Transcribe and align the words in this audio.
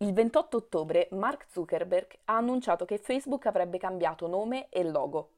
Il 0.00 0.12
28 0.12 0.56
ottobre 0.56 1.08
Mark 1.10 1.46
Zuckerberg 1.50 2.18
ha 2.26 2.36
annunciato 2.36 2.84
che 2.84 2.98
Facebook 2.98 3.46
avrebbe 3.46 3.78
cambiato 3.78 4.28
nome 4.28 4.68
e 4.68 4.84
logo. 4.84 5.30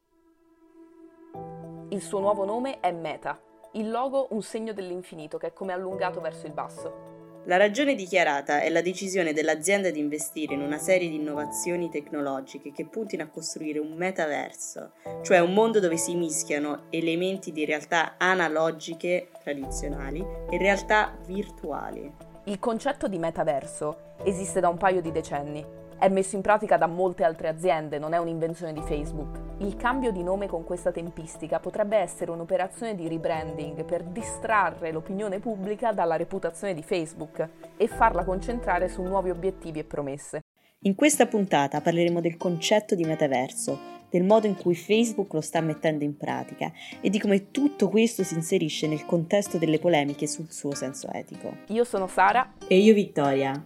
Il 1.89 2.03
suo 2.03 2.19
nuovo 2.21 2.45
nome 2.45 2.79
è 2.81 2.93
Meta, 2.93 3.41
il 3.73 3.91
logo 3.91 4.27
un 4.33 4.43
segno 4.43 4.75
dell'infinito 4.75 5.39
che 5.39 5.47
è 5.47 5.53
come 5.55 5.73
allungato 5.73 6.21
verso 6.21 6.47
il 6.47 6.53
basso. 6.53 7.41
La 7.47 7.57
ragione 7.57 7.95
dichiarata 7.95 8.61
è 8.61 8.69
la 8.69 8.83
decisione 8.83 9.33
dell'azienda 9.33 9.89
di 9.89 9.99
investire 9.99 10.53
in 10.53 10.61
una 10.61 10.77
serie 10.77 11.09
di 11.09 11.15
innovazioni 11.15 11.89
tecnologiche 11.89 12.71
che 12.71 12.85
puntino 12.85 13.23
a 13.23 13.29
costruire 13.29 13.79
un 13.79 13.95
metaverso, 13.95 14.93
cioè 15.23 15.39
un 15.39 15.55
mondo 15.55 15.81
dove 15.81 15.97
si 15.97 16.15
mischiano 16.17 16.83
elementi 16.91 17.51
di 17.51 17.65
realtà 17.65 18.17
analogiche 18.19 19.31
tradizionali 19.43 20.23
e 20.51 20.59
realtà 20.59 21.17
virtuali. 21.25 22.29
Il 22.51 22.59
concetto 22.59 23.07
di 23.07 23.17
metaverso 23.17 24.15
esiste 24.25 24.59
da 24.59 24.69
un 24.69 24.77
paio 24.77 25.01
di 25.01 25.13
decenni. 25.13 25.65
È 25.97 26.09
messo 26.09 26.35
in 26.35 26.43
pratica 26.43 26.77
da 26.77 26.89
molte 26.89 27.23
altre 27.23 27.47
aziende, 27.47 28.01
non 28.01 28.13
è 28.13 28.19
un'invenzione 28.19 28.73
di 28.73 28.83
Facebook. 28.83 29.39
Il 29.59 29.77
cambio 29.77 30.11
di 30.11 30.25
nome 30.25 30.49
con 30.49 30.65
questa 30.65 30.91
tempistica 30.91 31.61
potrebbe 31.61 31.99
essere 31.99 32.33
un'operazione 32.33 32.97
di 32.97 33.07
rebranding 33.07 33.85
per 33.85 34.03
distrarre 34.03 34.91
l'opinione 34.91 35.39
pubblica 35.39 35.93
dalla 35.93 36.17
reputazione 36.17 36.75
di 36.75 36.83
Facebook 36.83 37.49
e 37.77 37.87
farla 37.87 38.25
concentrare 38.25 38.89
su 38.89 39.01
nuovi 39.01 39.31
obiettivi 39.31 39.79
e 39.79 39.85
promesse. 39.85 40.41
In 40.85 40.95
questa 40.95 41.27
puntata 41.27 41.83
parleremo 41.83 42.23
del 42.23 42.39
concetto 42.39 42.95
di 42.95 43.05
metaverso, 43.05 43.79
del 44.09 44.25
modo 44.25 44.47
in 44.47 44.57
cui 44.57 44.75
Facebook 44.75 45.35
lo 45.35 45.43
sta 45.43 45.61
mettendo 45.61 46.05
in 46.05 46.17
pratica 46.17 46.73
e 47.03 47.11
di 47.11 47.21
come 47.21 47.51
tutto 47.51 47.91
questo 47.91 48.25
si 48.25 48.33
inserisce 48.33 48.87
nel 48.87 49.05
contesto 49.05 49.59
delle 49.59 49.79
polemiche 49.79 50.27
sul 50.27 50.51
suo 50.51 50.75
senso 50.75 51.11
etico. 51.13 51.55
Io 51.67 51.85
sono 51.85 52.07
Sara 52.07 52.55
e 52.67 52.79
io 52.79 52.95
Vittoria. 52.95 53.63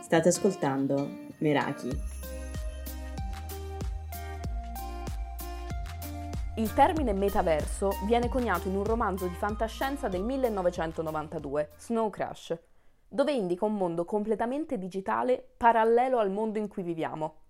State 0.00 0.28
ascoltando 0.28 1.06
Meraki. 1.36 1.90
Il 6.56 6.72
termine 6.72 7.12
metaverso 7.12 7.90
viene 8.06 8.30
coniato 8.30 8.68
in 8.68 8.76
un 8.76 8.84
romanzo 8.84 9.26
di 9.26 9.34
fantascienza 9.34 10.08
del 10.08 10.22
1992, 10.22 11.72
Snow 11.76 12.08
Crash, 12.08 12.56
dove 13.14 13.32
indica 13.32 13.64
un 13.64 13.76
mondo 13.76 14.04
completamente 14.04 14.76
digitale 14.76 15.54
parallelo 15.56 16.18
al 16.18 16.32
mondo 16.32 16.58
in 16.58 16.66
cui 16.66 16.82
viviamo. 16.82 17.42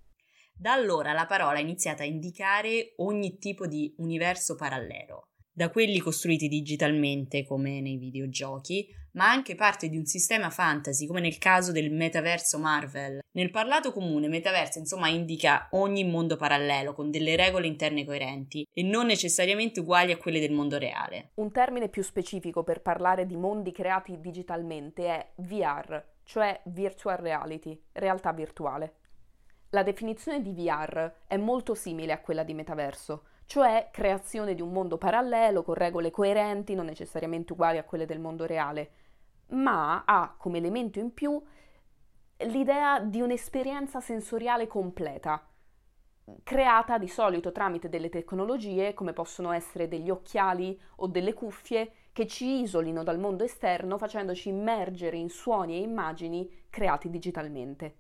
Da 0.55 0.73
allora 0.75 1.15
la 1.15 1.25
parola 1.25 1.57
ha 1.57 1.63
iniziato 1.63 2.03
a 2.03 2.05
indicare 2.05 2.93
ogni 2.97 3.39
tipo 3.39 3.67
di 3.67 3.95
universo 3.97 4.57
parallelo, 4.57 5.31
da 5.51 5.71
quelli 5.71 6.01
costruiti 6.01 6.49
digitalmente 6.49 7.47
come 7.47 7.81
nei 7.81 7.97
videogiochi, 7.97 8.89
ma 9.15 9.31
anche 9.31 9.55
parte 9.55 9.89
di 9.89 9.97
un 9.97 10.07
sistema 10.07 10.51
fantasy 10.51 11.07
come 11.07 11.21
nel 11.21 11.39
caso 11.39 11.73
del 11.73 11.91
metaverso 11.91 12.59
Marvel. 12.59 13.23
Nel 13.33 13.51
parlato 13.51 13.93
comune 13.93 14.29
metaverso 14.29 14.79
insomma 14.79 15.09
indica 15.09 15.69
ogni 15.73 16.05
mondo 16.05 16.37
parallelo 16.37 16.93
con 16.93 17.11
delle 17.11 17.37
regole 17.37 17.67
interne 17.67 18.05
coerenti 18.05 18.67
e 18.73 18.83
non 18.83 19.07
necessariamente 19.07 19.81
uguali 19.81 20.13
a 20.13 20.17
quelle 20.17 20.41
del 20.41 20.53
mondo 20.53 20.79
reale. 20.79 21.31
Un 21.35 21.51
termine 21.53 21.89
più 21.89 22.03
specifico 22.03 22.63
per 22.63 22.83
parlare 22.83 23.27
di 23.27 23.37
mondi 23.37 23.73
creati 23.73 24.21
digitalmente 24.21 25.07
è 25.07 25.29
VR, 25.37 26.03
cioè 26.25 26.61
virtual 26.65 27.17
reality, 27.17 27.81
realtà 27.93 28.33
virtuale. 28.33 28.95
La 29.71 29.83
definizione 29.83 30.41
di 30.41 30.53
VR 30.53 31.13
è 31.27 31.37
molto 31.37 31.75
simile 31.75 32.13
a 32.13 32.21
quella 32.21 32.45
di 32.45 32.55
metaverso, 32.55 33.25
cioè 33.47 33.89
creazione 33.93 34.55
di 34.55 34.63
un 34.63 34.73
mondo 34.73 34.99
parallelo 34.99 35.63
con 35.63 35.75
regole 35.75 36.11
coerenti, 36.11 36.75
non 36.75 36.87
necessariamente 36.87 37.53
uguali 37.53 37.79
a 37.79 37.85
quelle 37.85 38.07
del 38.07 38.21
mondo 38.21 38.47
reale, 38.47 38.91
ma 39.49 40.05
ha 40.05 40.35
come 40.37 40.59
elemento 40.59 40.99
in 40.99 41.13
più 41.13 41.43
l'idea 42.39 43.01
di 43.01 43.21
un'esperienza 43.21 44.01
sensoriale 44.01 44.67
completa, 44.67 45.49
creata 46.43 46.99
di 46.99 47.09
solito 47.09 47.53
tramite 47.53 47.89
delle 47.89 48.09
tecnologie 48.09 48.95
come 48.95 49.13
possono 49.13 49.53
essere 49.53 49.89
degli 49.89 50.11
occhiali 50.11 50.79
o 50.97 51.07
delle 51.07 51.35
cuffie 51.35 51.93
che 52.13 52.27
ci 52.27 52.63
isolino 52.63 53.03
dal 53.03 53.19
mondo 53.19 53.45
esterno 53.45 53.99
facendoci 53.99 54.49
immergere 54.49 55.17
in 55.17 55.29
suoni 55.29 55.75
e 55.75 55.81
immagini 55.81 56.49
creati 56.71 57.11
digitalmente. 57.11 57.97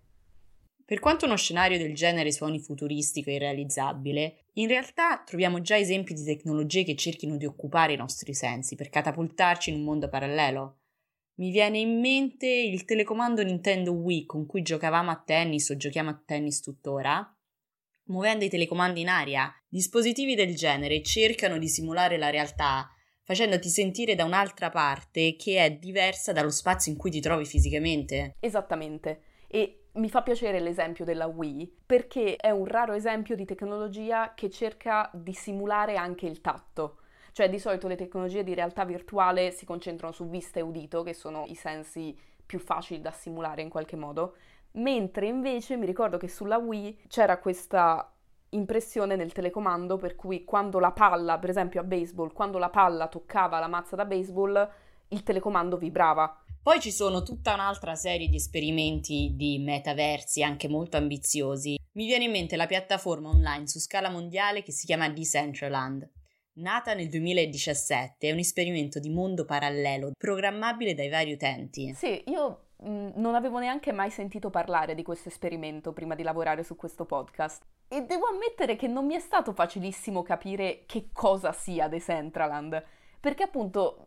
Per 0.86 1.00
quanto 1.00 1.24
uno 1.24 1.36
scenario 1.36 1.78
del 1.78 1.94
genere 1.94 2.30
suoni 2.30 2.60
futuristico 2.60 3.30
e 3.30 3.34
irrealizzabile, 3.34 4.44
in 4.54 4.69
realtà 4.69 5.22
troviamo 5.24 5.62
già 5.62 5.78
esempi 5.78 6.12
di 6.12 6.22
tecnologie 6.22 6.84
che 6.84 6.94
cerchino 6.94 7.36
di 7.36 7.46
occupare 7.46 7.94
i 7.94 7.96
nostri 7.96 8.34
sensi 8.34 8.76
per 8.76 8.90
catapultarci 8.90 9.70
in 9.70 9.76
un 9.76 9.84
mondo 9.84 10.08
parallelo. 10.08 10.80
Mi 11.36 11.50
viene 11.50 11.78
in 11.78 11.98
mente 11.98 12.46
il 12.46 12.84
telecomando 12.84 13.42
Nintendo 13.42 13.90
Wii 13.90 14.24
con 14.24 14.46
cui 14.46 14.62
giocavamo 14.62 15.10
a 15.10 15.20
tennis 15.20 15.68
o 15.70 15.76
giochiamo 15.76 16.10
a 16.10 16.22
tennis 16.24 16.60
tuttora. 16.60 17.28
Muovendo 18.04 18.44
i 18.44 18.48
telecomandi 18.48 19.00
in 19.00 19.08
aria, 19.08 19.52
dispositivi 19.66 20.36
del 20.36 20.54
genere 20.54 21.02
cercano 21.02 21.58
di 21.58 21.66
simulare 21.66 22.18
la 22.18 22.30
realtà, 22.30 22.88
facendoti 23.24 23.68
sentire 23.68 24.14
da 24.14 24.24
un'altra 24.24 24.70
parte 24.70 25.34
che 25.34 25.58
è 25.58 25.72
diversa 25.72 26.30
dallo 26.30 26.50
spazio 26.50 26.92
in 26.92 26.98
cui 26.98 27.10
ti 27.10 27.20
trovi 27.20 27.46
fisicamente. 27.46 28.36
Esattamente. 28.38 29.22
E 29.48 29.86
mi 29.94 30.10
fa 30.10 30.22
piacere 30.22 30.60
l'esempio 30.60 31.04
della 31.04 31.26
Wii 31.26 31.82
perché 31.84 32.36
è 32.36 32.50
un 32.50 32.66
raro 32.66 32.92
esempio 32.92 33.34
di 33.34 33.44
tecnologia 33.44 34.34
che 34.34 34.50
cerca 34.50 35.10
di 35.12 35.32
simulare 35.32 35.96
anche 35.96 36.26
il 36.26 36.40
tatto. 36.40 36.98
Cioè 37.34 37.50
di 37.50 37.58
solito 37.58 37.88
le 37.88 37.96
tecnologie 37.96 38.44
di 38.44 38.54
realtà 38.54 38.84
virtuale 38.84 39.50
si 39.50 39.64
concentrano 39.64 40.12
su 40.12 40.28
vista 40.28 40.60
e 40.60 40.62
udito, 40.62 41.02
che 41.02 41.14
sono 41.14 41.42
i 41.48 41.56
sensi 41.56 42.16
più 42.46 42.60
facili 42.60 43.00
da 43.00 43.10
simulare 43.10 43.60
in 43.60 43.68
qualche 43.68 43.96
modo, 43.96 44.36
mentre 44.74 45.26
invece 45.26 45.76
mi 45.76 45.84
ricordo 45.84 46.16
che 46.16 46.28
sulla 46.28 46.58
Wii 46.58 47.06
c'era 47.08 47.40
questa 47.40 48.08
impressione 48.50 49.16
nel 49.16 49.32
telecomando 49.32 49.96
per 49.96 50.14
cui 50.14 50.44
quando 50.44 50.78
la 50.78 50.92
palla, 50.92 51.40
per 51.40 51.50
esempio 51.50 51.80
a 51.80 51.82
baseball, 51.84 52.32
quando 52.32 52.58
la 52.58 52.70
palla 52.70 53.08
toccava 53.08 53.58
la 53.58 53.66
mazza 53.66 53.96
da 53.96 54.04
baseball, 54.04 54.70
il 55.08 55.22
telecomando 55.24 55.76
vibrava 55.76 56.38
poi 56.64 56.80
ci 56.80 56.92
sono 56.92 57.22
tutta 57.22 57.52
un'altra 57.52 57.94
serie 57.94 58.26
di 58.26 58.36
esperimenti 58.36 59.32
di 59.34 59.58
metaversi 59.58 60.42
anche 60.42 60.66
molto 60.66 60.96
ambiziosi. 60.96 61.76
Mi 61.92 62.06
viene 62.06 62.24
in 62.24 62.30
mente 62.30 62.56
la 62.56 62.66
piattaforma 62.66 63.28
online 63.28 63.66
su 63.66 63.78
scala 63.78 64.08
mondiale 64.08 64.62
che 64.62 64.72
si 64.72 64.86
chiama 64.86 65.10
Decentraland. 65.10 66.08
Nata 66.56 66.94
nel 66.94 67.09
2017, 67.09 68.28
è 68.28 68.31
un 68.31 68.38
esperimento 68.38 69.00
di 69.00 69.10
mondo 69.10 69.44
parallelo 69.44 70.12
programmabile 70.16 70.94
dai 70.94 71.09
vari 71.09 71.32
utenti. 71.32 71.92
Sì, 71.94 72.22
io 72.26 72.66
mh, 72.76 72.88
mm, 72.88 73.09
non 73.16 73.34
avevo 73.34 73.59
neanche 73.59 73.91
mai 73.91 74.10
sentito 74.10 74.50
parlare 74.50 74.94
di 74.94 75.03
questo 75.03 75.28
esperimento 75.28 75.93
prima 75.93 76.14
di 76.14 76.22
lavorare 76.22 76.62
su 76.62 76.76
questo 76.76 77.06
podcast. 77.06 77.64
E 77.88 78.03
devo 78.03 78.26
ammettere 78.26 78.76
che 78.76 78.87
non 78.87 79.04
mi 79.04 79.16
è 79.16 79.19
stato 79.19 79.53
facilissimo 79.53 80.22
capire 80.22 80.84
che 80.87 81.09
cosa 81.12 81.50
sia 81.50 81.88
Decentraland, 81.88 82.84
perché 83.19 83.43
appunto 83.43 84.06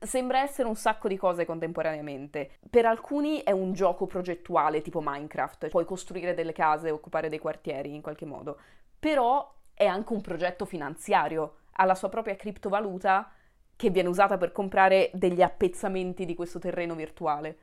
sembra 0.00 0.40
essere 0.40 0.68
un 0.68 0.76
sacco 0.76 1.08
di 1.08 1.18
cose 1.18 1.44
contemporaneamente. 1.44 2.52
Per 2.70 2.86
alcuni 2.86 3.42
è 3.42 3.50
un 3.50 3.74
gioco 3.74 4.06
progettuale 4.06 4.80
tipo 4.80 5.02
Minecraft, 5.02 5.68
puoi 5.68 5.84
costruire 5.84 6.32
delle 6.32 6.52
case, 6.52 6.90
occupare 6.90 7.28
dei 7.28 7.38
quartieri 7.38 7.94
in 7.94 8.00
qualche 8.00 8.24
modo, 8.24 8.58
però 8.98 9.60
è 9.74 9.84
anche 9.84 10.12
un 10.12 10.20
progetto 10.22 10.64
finanziario, 10.64 11.56
ha 11.72 11.84
la 11.84 11.94
sua 11.94 12.08
propria 12.08 12.36
criptovaluta 12.36 13.30
che 13.74 13.90
viene 13.90 14.08
usata 14.08 14.36
per 14.36 14.52
comprare 14.52 15.10
degli 15.14 15.42
appezzamenti 15.42 16.24
di 16.24 16.34
questo 16.34 16.58
terreno 16.58 16.94
virtuale. 16.94 17.58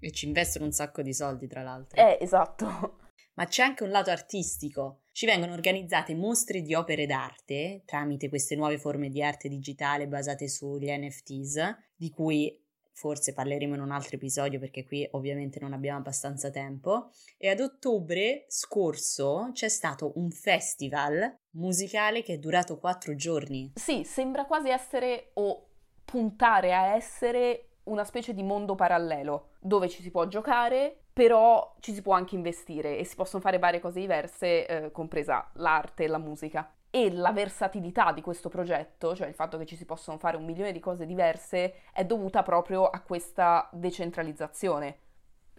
E 0.00 0.10
ci 0.10 0.26
investono 0.26 0.64
un 0.64 0.72
sacco 0.72 1.02
di 1.02 1.12
soldi, 1.12 1.46
tra 1.46 1.62
l'altro. 1.62 2.00
Eh, 2.00 2.18
esatto 2.20 3.04
ma 3.36 3.46
c'è 3.46 3.62
anche 3.62 3.84
un 3.84 3.90
lato 3.90 4.10
artistico. 4.10 5.02
Ci 5.12 5.26
vengono 5.26 5.52
organizzate 5.52 6.14
mostre 6.14 6.62
di 6.62 6.74
opere 6.74 7.06
d'arte 7.06 7.82
tramite 7.84 8.28
queste 8.28 8.56
nuove 8.56 8.78
forme 8.78 9.08
di 9.08 9.22
arte 9.22 9.48
digitale 9.48 10.08
basate 10.08 10.48
sugli 10.48 10.90
NFTs, 10.90 11.76
di 11.94 12.10
cui 12.10 12.64
forse 12.96 13.34
parleremo 13.34 13.74
in 13.74 13.82
un 13.82 13.90
altro 13.90 14.16
episodio 14.16 14.58
perché 14.58 14.84
qui 14.84 15.06
ovviamente 15.12 15.60
non 15.60 15.74
abbiamo 15.74 15.98
abbastanza 15.98 16.50
tempo. 16.50 17.10
E 17.36 17.50
ad 17.50 17.60
ottobre 17.60 18.46
scorso 18.48 19.50
c'è 19.52 19.68
stato 19.68 20.12
un 20.16 20.30
festival 20.30 21.36
musicale 21.50 22.22
che 22.22 22.34
è 22.34 22.38
durato 22.38 22.78
quattro 22.78 23.14
giorni. 23.14 23.72
Sì, 23.74 24.02
sembra 24.04 24.46
quasi 24.46 24.70
essere 24.70 25.30
o 25.34 25.68
puntare 26.06 26.74
a 26.74 26.94
essere 26.94 27.68
una 27.84 28.04
specie 28.04 28.32
di 28.32 28.42
mondo 28.42 28.74
parallelo 28.74 29.50
dove 29.60 29.90
ci 29.90 30.00
si 30.00 30.10
può 30.10 30.26
giocare, 30.26 30.96
però 31.12 31.76
ci 31.80 31.92
si 31.92 32.00
può 32.00 32.14
anche 32.14 32.34
investire 32.34 32.96
e 32.96 33.04
si 33.04 33.14
possono 33.14 33.42
fare 33.42 33.58
varie 33.58 33.80
cose 33.80 34.00
diverse, 34.00 34.66
eh, 34.66 34.90
compresa 34.90 35.50
l'arte 35.56 36.04
e 36.04 36.08
la 36.08 36.18
musica. 36.18 36.75
E 36.96 37.12
la 37.12 37.30
versatilità 37.30 38.10
di 38.12 38.22
questo 38.22 38.48
progetto, 38.48 39.14
cioè 39.14 39.28
il 39.28 39.34
fatto 39.34 39.58
che 39.58 39.66
ci 39.66 39.76
si 39.76 39.84
possono 39.84 40.16
fare 40.16 40.38
un 40.38 40.46
milione 40.46 40.72
di 40.72 40.80
cose 40.80 41.04
diverse, 41.04 41.82
è 41.92 42.06
dovuta 42.06 42.42
proprio 42.42 42.86
a 42.86 43.02
questa 43.02 43.68
decentralizzazione. 43.70 45.00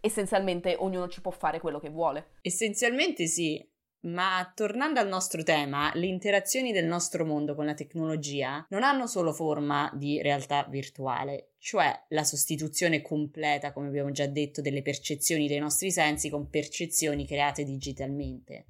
Essenzialmente 0.01 0.75
ognuno 0.79 1.07
ci 1.07 1.21
può 1.21 1.29
fare 1.29 1.59
quello 1.59 1.79
che 1.79 1.89
vuole. 1.89 2.29
Essenzialmente 2.41 3.27
sì, 3.27 3.63
Ma 4.07 4.51
tornando 4.55 4.99
al 4.99 5.07
nostro 5.07 5.41
tema, 5.43 5.91
le 5.95 6.05
interazioni 6.05 6.71
del 6.71 6.85
nostro 6.85 7.25
mondo 7.25 7.55
con 7.55 7.65
la 7.65 7.73
tecnologia 7.73 8.65
non 8.69 8.83
hanno 8.83 9.07
solo 9.07 9.33
forma 9.33 9.91
di 9.95 10.21
realtà 10.21 10.65
virtuale, 10.69 11.53
cioè 11.57 12.05
la 12.09 12.23
sostituzione 12.23 13.01
completa, 13.01 13.73
come 13.73 13.87
abbiamo 13.87 14.11
già 14.11 14.27
detto, 14.27 14.61
delle 14.61 14.83
percezioni 14.83 15.47
dei 15.47 15.59
nostri 15.59 15.91
sensi 15.91 16.29
con 16.29 16.47
percezioni 16.49 17.25
create 17.25 17.63
digitalmente. 17.63 18.67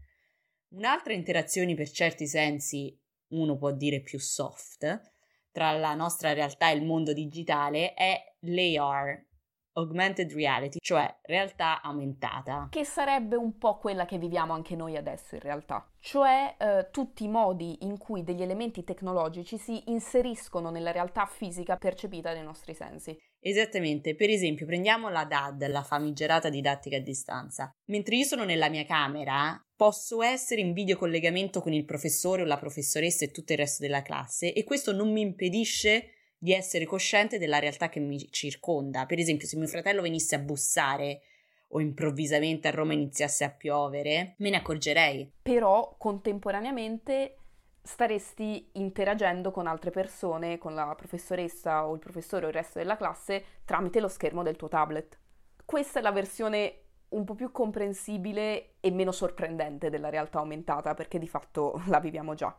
Un'altra 0.69 1.13
interazione 1.13 1.75
per 1.75 1.89
certi 1.89 2.27
sensi, 2.27 2.97
uno 3.29 3.57
può 3.57 3.71
dire 3.71 4.01
più 4.01 4.19
soft, 4.19 5.13
tra 5.51 5.71
la 5.71 5.93
nostra 5.93 6.33
realtà 6.33 6.69
e 6.69 6.75
il 6.75 6.83
mondo 6.83 7.13
digitale 7.13 7.93
è 7.93 8.21
l'AR, 8.41 9.25
augmented 9.73 10.33
reality, 10.33 10.77
cioè 10.81 11.19
realtà 11.23 11.81
aumentata. 11.81 12.67
Che 12.69 12.83
sarebbe 12.83 13.35
un 13.35 13.57
po' 13.57 13.77
quella 13.77 14.05
che 14.05 14.17
viviamo 14.17 14.53
anche 14.53 14.75
noi 14.75 14.97
adesso 14.97 15.35
in 15.35 15.41
realtà, 15.41 15.89
cioè 15.99 16.55
eh, 16.59 16.89
tutti 16.91 17.23
i 17.23 17.29
modi 17.29 17.85
in 17.85 17.97
cui 17.97 18.23
degli 18.23 18.41
elementi 18.41 18.83
tecnologici 18.83 19.57
si 19.57 19.89
inseriscono 19.89 20.69
nella 20.69 20.91
realtà 20.91 21.25
fisica 21.25 21.77
percepita 21.77 22.33
dai 22.33 22.43
nostri 22.43 22.73
sensi. 22.73 23.17
Esattamente, 23.39 24.15
per 24.15 24.29
esempio 24.29 24.65
prendiamo 24.65 25.09
la 25.09 25.23
DAD, 25.23 25.67
la 25.67 25.83
famigerata 25.83 26.49
didattica 26.49 26.97
a 26.97 27.01
distanza. 27.01 27.71
Mentre 27.85 28.17
io 28.17 28.25
sono 28.25 28.43
nella 28.43 28.69
mia 28.69 28.83
camera, 28.83 29.59
posso 29.77 30.23
essere 30.23 30.59
in 30.59 30.73
videocollegamento 30.73 31.61
con 31.61 31.71
il 31.71 31.85
professore 31.85 32.41
o 32.41 32.45
la 32.45 32.57
professoressa 32.57 33.23
e 33.23 33.31
tutto 33.31 33.53
il 33.53 33.59
resto 33.59 33.83
della 33.83 34.01
classe 34.01 34.51
e 34.51 34.63
questo 34.63 34.91
non 34.91 35.11
mi 35.13 35.21
impedisce 35.21 36.09
di 36.39 36.51
essere 36.51 36.85
cosciente 36.85 37.37
della 37.37 37.59
realtà 37.59 37.87
che 37.87 37.99
mi 37.99 38.29
circonda. 38.31 39.05
Per 39.05 39.19
esempio, 39.19 39.47
se 39.47 39.55
mio 39.55 39.67
fratello 39.67 40.01
venisse 40.01 40.35
a 40.35 40.39
bussare 40.39 41.21
o 41.69 41.79
improvvisamente 41.79 42.67
a 42.67 42.71
Roma 42.71 42.93
iniziasse 42.93 43.43
a 43.43 43.51
piovere, 43.51 44.35
me 44.39 44.49
ne 44.49 44.57
accorgerei. 44.57 45.31
Però 45.43 45.95
contemporaneamente 45.97 47.37
staresti 47.83 48.69
interagendo 48.73 49.51
con 49.51 49.67
altre 49.67 49.91
persone, 49.91 50.57
con 50.57 50.73
la 50.73 50.93
professoressa 50.95 51.87
o 51.87 51.93
il 51.93 51.99
professore 51.99 52.45
o 52.45 52.49
il 52.49 52.53
resto 52.53 52.79
della 52.79 52.97
classe 52.97 53.43
tramite 53.63 53.99
lo 53.99 54.07
schermo 54.07 54.43
del 54.43 54.55
tuo 54.55 54.67
tablet. 54.67 55.17
Questa 55.65 55.99
è 55.99 56.01
la 56.01 56.11
versione 56.11 56.86
un 57.09 57.23
po' 57.23 57.35
più 57.35 57.51
comprensibile 57.51 58.75
e 58.79 58.91
meno 58.91 59.11
sorprendente 59.11 59.89
della 59.89 60.09
realtà 60.09 60.39
aumentata, 60.39 60.93
perché 60.93 61.19
di 61.19 61.27
fatto 61.27 61.81
la 61.87 61.99
viviamo 61.99 62.33
già. 62.33 62.55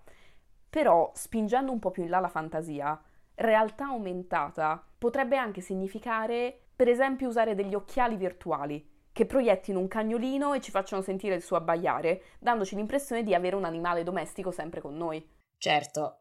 Però, 0.71 1.11
spingendo 1.15 1.73
un 1.73 1.79
po' 1.79 1.91
più 1.91 2.03
in 2.03 2.11
là 2.11 2.21
la 2.21 2.29
fantasia, 2.29 3.01
realtà 3.35 3.87
aumentata 3.87 4.85
potrebbe 4.99 5.37
anche 5.37 5.61
significare, 5.61 6.59
per 6.75 6.89
esempio, 6.89 7.29
usare 7.29 7.55
degli 7.55 7.75
occhiali 7.75 8.17
virtuali 8.17 8.97
che 9.13 9.27
proiettino 9.27 9.81
un 9.81 9.89
cagnolino 9.89 10.53
e 10.53 10.61
ci 10.61 10.71
facciano 10.71 11.03
sentire 11.03 11.35
il 11.35 11.43
suo 11.43 11.57
abbaiare, 11.57 12.23
dandoci 12.39 12.77
l'impressione 12.77 13.25
di 13.25 13.35
avere 13.35 13.57
un 13.57 13.65
animale 13.65 14.05
domestico 14.05 14.53
sempre 14.53 14.81
con 14.81 14.97
noi. 14.97 15.27
Certo, 15.57 16.21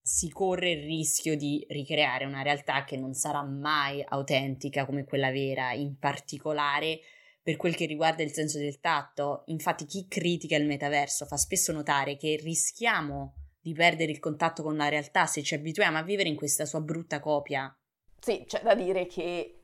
si 0.00 0.28
corre 0.28 0.72
il 0.72 0.84
rischio 0.84 1.36
di 1.36 1.64
ricreare 1.68 2.24
una 2.24 2.42
realtà 2.42 2.82
che 2.82 2.96
non 2.96 3.14
sarà 3.14 3.44
mai 3.44 4.04
autentica 4.04 4.84
come 4.84 5.04
quella 5.04 5.30
vera, 5.30 5.72
in 5.72 5.96
particolare 6.00 6.98
per 7.42 7.56
quel 7.56 7.74
che 7.74 7.86
riguarda 7.86 8.22
il 8.22 8.32
senso 8.32 8.58
del 8.58 8.80
tatto. 8.80 9.42
Infatti 9.46 9.84
chi 9.84 10.06
critica 10.06 10.56
il 10.56 10.66
metaverso 10.66 11.26
fa 11.26 11.36
spesso 11.36 11.72
notare 11.72 12.16
che 12.16 12.38
rischiamo 12.42 13.34
di 13.60 13.72
perdere 13.72 14.12
il 14.12 14.18
contatto 14.18 14.62
con 14.62 14.76
la 14.76 14.88
realtà 14.88 15.26
se 15.26 15.42
ci 15.42 15.54
abituiamo 15.54 15.98
a 15.98 16.02
vivere 16.02 16.28
in 16.28 16.36
questa 16.36 16.64
sua 16.64 16.80
brutta 16.80 17.20
copia. 17.20 17.74
Sì, 18.18 18.44
c'è 18.46 18.62
da 18.62 18.74
dire 18.74 19.06
che 19.06 19.58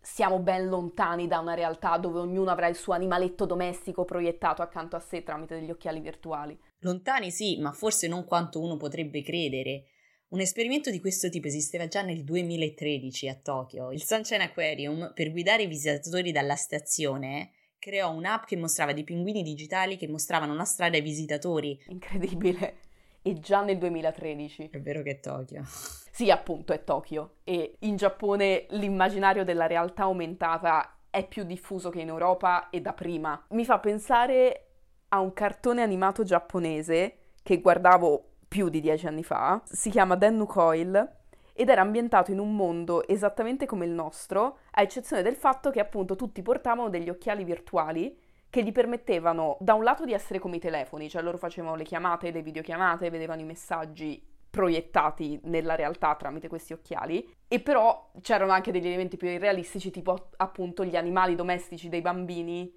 siamo 0.00 0.40
ben 0.40 0.68
lontani 0.68 1.28
da 1.28 1.38
una 1.38 1.54
realtà 1.54 1.96
dove 1.96 2.18
ognuno 2.18 2.50
avrà 2.50 2.66
il 2.66 2.74
suo 2.74 2.92
animaletto 2.92 3.46
domestico 3.46 4.04
proiettato 4.04 4.60
accanto 4.60 4.96
a 4.96 5.00
sé 5.00 5.22
tramite 5.22 5.54
degli 5.54 5.70
occhiali 5.70 6.00
virtuali. 6.00 6.58
Lontani 6.80 7.30
sì, 7.30 7.58
ma 7.60 7.72
forse 7.72 8.08
non 8.08 8.24
quanto 8.24 8.60
uno 8.60 8.76
potrebbe 8.76 9.22
credere. 9.22 9.84
Un 10.32 10.40
esperimento 10.40 10.88
di 10.88 10.98
questo 10.98 11.28
tipo 11.28 11.46
esisteva 11.48 11.88
già 11.88 12.00
nel 12.00 12.24
2013 12.24 13.28
a 13.28 13.34
Tokyo. 13.34 13.92
Il 13.92 14.02
Sunshine 14.02 14.44
Aquarium, 14.44 15.12
per 15.14 15.30
guidare 15.30 15.64
i 15.64 15.66
visitatori 15.66 16.32
dalla 16.32 16.54
stazione, 16.54 17.50
creò 17.78 18.10
un'app 18.10 18.44
che 18.44 18.56
mostrava 18.56 18.94
dei 18.94 19.04
pinguini 19.04 19.42
digitali 19.42 19.98
che 19.98 20.08
mostravano 20.08 20.54
la 20.54 20.64
strada 20.64 20.96
ai 20.96 21.02
visitatori. 21.02 21.78
Incredibile 21.88 22.76
e 23.20 23.40
già 23.40 23.60
nel 23.60 23.76
2013. 23.76 24.70
È 24.72 24.80
vero 24.80 25.02
che 25.02 25.10
è 25.10 25.20
Tokyo. 25.20 25.64
Sì, 25.66 26.30
appunto, 26.30 26.72
è 26.72 26.82
Tokyo. 26.82 27.34
E 27.44 27.76
in 27.80 27.96
Giappone 27.96 28.64
l'immaginario 28.70 29.44
della 29.44 29.66
realtà 29.66 30.04
aumentata 30.04 30.96
è 31.10 31.28
più 31.28 31.44
diffuso 31.44 31.90
che 31.90 32.00
in 32.00 32.08
Europa 32.08 32.70
e 32.70 32.80
da 32.80 32.94
prima. 32.94 33.44
Mi 33.50 33.66
fa 33.66 33.78
pensare 33.80 34.68
a 35.08 35.20
un 35.20 35.34
cartone 35.34 35.82
animato 35.82 36.24
giapponese 36.24 37.16
che 37.42 37.60
guardavo 37.60 38.28
più 38.52 38.68
di 38.68 38.82
dieci 38.82 39.06
anni 39.06 39.24
fa. 39.24 39.62
Si 39.64 39.88
chiama 39.88 40.14
Dennu 40.14 40.44
Coil 40.44 41.10
ed 41.54 41.70
era 41.70 41.80
ambientato 41.80 42.32
in 42.32 42.38
un 42.38 42.54
mondo 42.54 43.08
esattamente 43.08 43.64
come 43.64 43.86
il 43.86 43.92
nostro, 43.92 44.58
a 44.72 44.82
eccezione 44.82 45.22
del 45.22 45.36
fatto 45.36 45.70
che 45.70 45.80
appunto 45.80 46.16
tutti 46.16 46.42
portavano 46.42 46.90
degli 46.90 47.08
occhiali 47.08 47.44
virtuali 47.44 48.14
che 48.50 48.62
gli 48.62 48.70
permettevano 48.70 49.56
da 49.58 49.72
un 49.72 49.82
lato 49.82 50.04
di 50.04 50.12
essere 50.12 50.38
come 50.38 50.56
i 50.56 50.60
telefoni, 50.60 51.08
cioè 51.08 51.22
loro 51.22 51.38
facevano 51.38 51.76
le 51.76 51.84
chiamate, 51.84 52.30
le 52.30 52.42
videochiamate, 52.42 53.08
vedevano 53.08 53.40
i 53.40 53.44
messaggi 53.44 54.22
proiettati 54.50 55.40
nella 55.44 55.74
realtà 55.74 56.14
tramite 56.14 56.48
questi 56.48 56.74
occhiali 56.74 57.26
e 57.48 57.60
però 57.60 58.10
c'erano 58.20 58.52
anche 58.52 58.70
degli 58.70 58.86
elementi 58.86 59.16
più 59.16 59.28
irrealistici 59.28 59.90
tipo 59.90 60.28
appunto 60.36 60.84
gli 60.84 60.96
animali 60.96 61.34
domestici 61.34 61.88
dei 61.88 62.02
bambini 62.02 62.70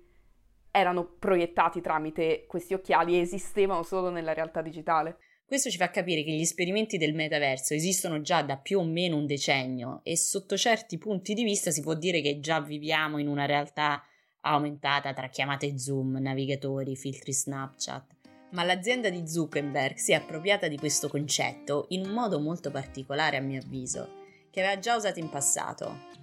erano 0.71 1.03
proiettati 1.03 1.81
tramite 1.81 2.45
questi 2.47 2.73
occhiali 2.73 3.15
e 3.15 3.19
esistevano 3.19 3.83
solo 3.83 4.09
nella 4.09 4.33
realtà 4.33 4.61
digitale. 4.61 5.17
Questo 5.47 5.69
ci 5.69 5.77
fa 5.77 5.91
capire 5.91 6.23
che 6.23 6.31
gli 6.31 6.41
esperimenti 6.41 6.97
del 6.97 7.13
metaverso 7.13 7.75
esistono 7.75 8.19
già 8.21 8.41
da 8.41 8.57
più 8.57 8.79
o 8.79 8.83
meno 8.83 9.15
un 9.15 9.27
decennio 9.27 9.99
e 10.01 10.17
sotto 10.17 10.57
certi 10.57 10.97
punti 10.97 11.35
di 11.35 11.43
vista 11.43 11.69
si 11.69 11.81
può 11.81 11.93
dire 11.93 12.19
che 12.21 12.39
già 12.39 12.59
viviamo 12.59 13.19
in 13.19 13.27
una 13.27 13.45
realtà 13.45 14.03
aumentata 14.41 15.13
tra 15.13 15.29
chiamate 15.29 15.77
Zoom, 15.77 16.17
navigatori, 16.19 16.95
filtri 16.95 17.31
Snapchat. 17.31 18.15
Ma 18.53 18.63
l'azienda 18.63 19.09
di 19.09 19.27
Zuckerberg 19.27 19.97
si 19.97 20.13
è 20.13 20.15
appropriata 20.15 20.67
di 20.67 20.77
questo 20.77 21.09
concetto 21.09 21.85
in 21.89 22.07
un 22.07 22.11
modo 22.11 22.39
molto 22.39 22.71
particolare 22.71 23.37
a 23.37 23.41
mio 23.41 23.61
avviso, 23.61 24.23
che 24.49 24.61
aveva 24.61 24.79
già 24.79 24.95
usato 24.95 25.19
in 25.19 25.29
passato. 25.29 26.13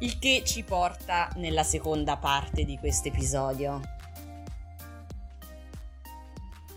Il 0.00 0.18
che 0.18 0.42
ci 0.44 0.64
porta 0.64 1.30
nella 1.36 1.62
seconda 1.62 2.16
parte 2.16 2.64
di 2.64 2.76
questo 2.76 3.06
episodio. 3.06 3.99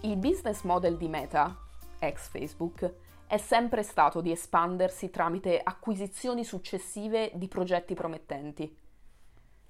Il 0.04 0.18
business 0.18 0.62
model 0.62 0.96
di 0.98 1.08
Meta, 1.08 1.58
ex 2.00 2.30
Facebook, 2.30 2.94
è 3.28 3.38
sempre 3.38 3.84
stato 3.84 4.22
di 4.22 4.32
espandersi 4.32 5.10
tramite 5.10 5.60
acquisizioni 5.62 6.44
successive 6.44 7.32
di 7.36 7.48
progetti 7.48 7.94
promettenti 7.94 8.82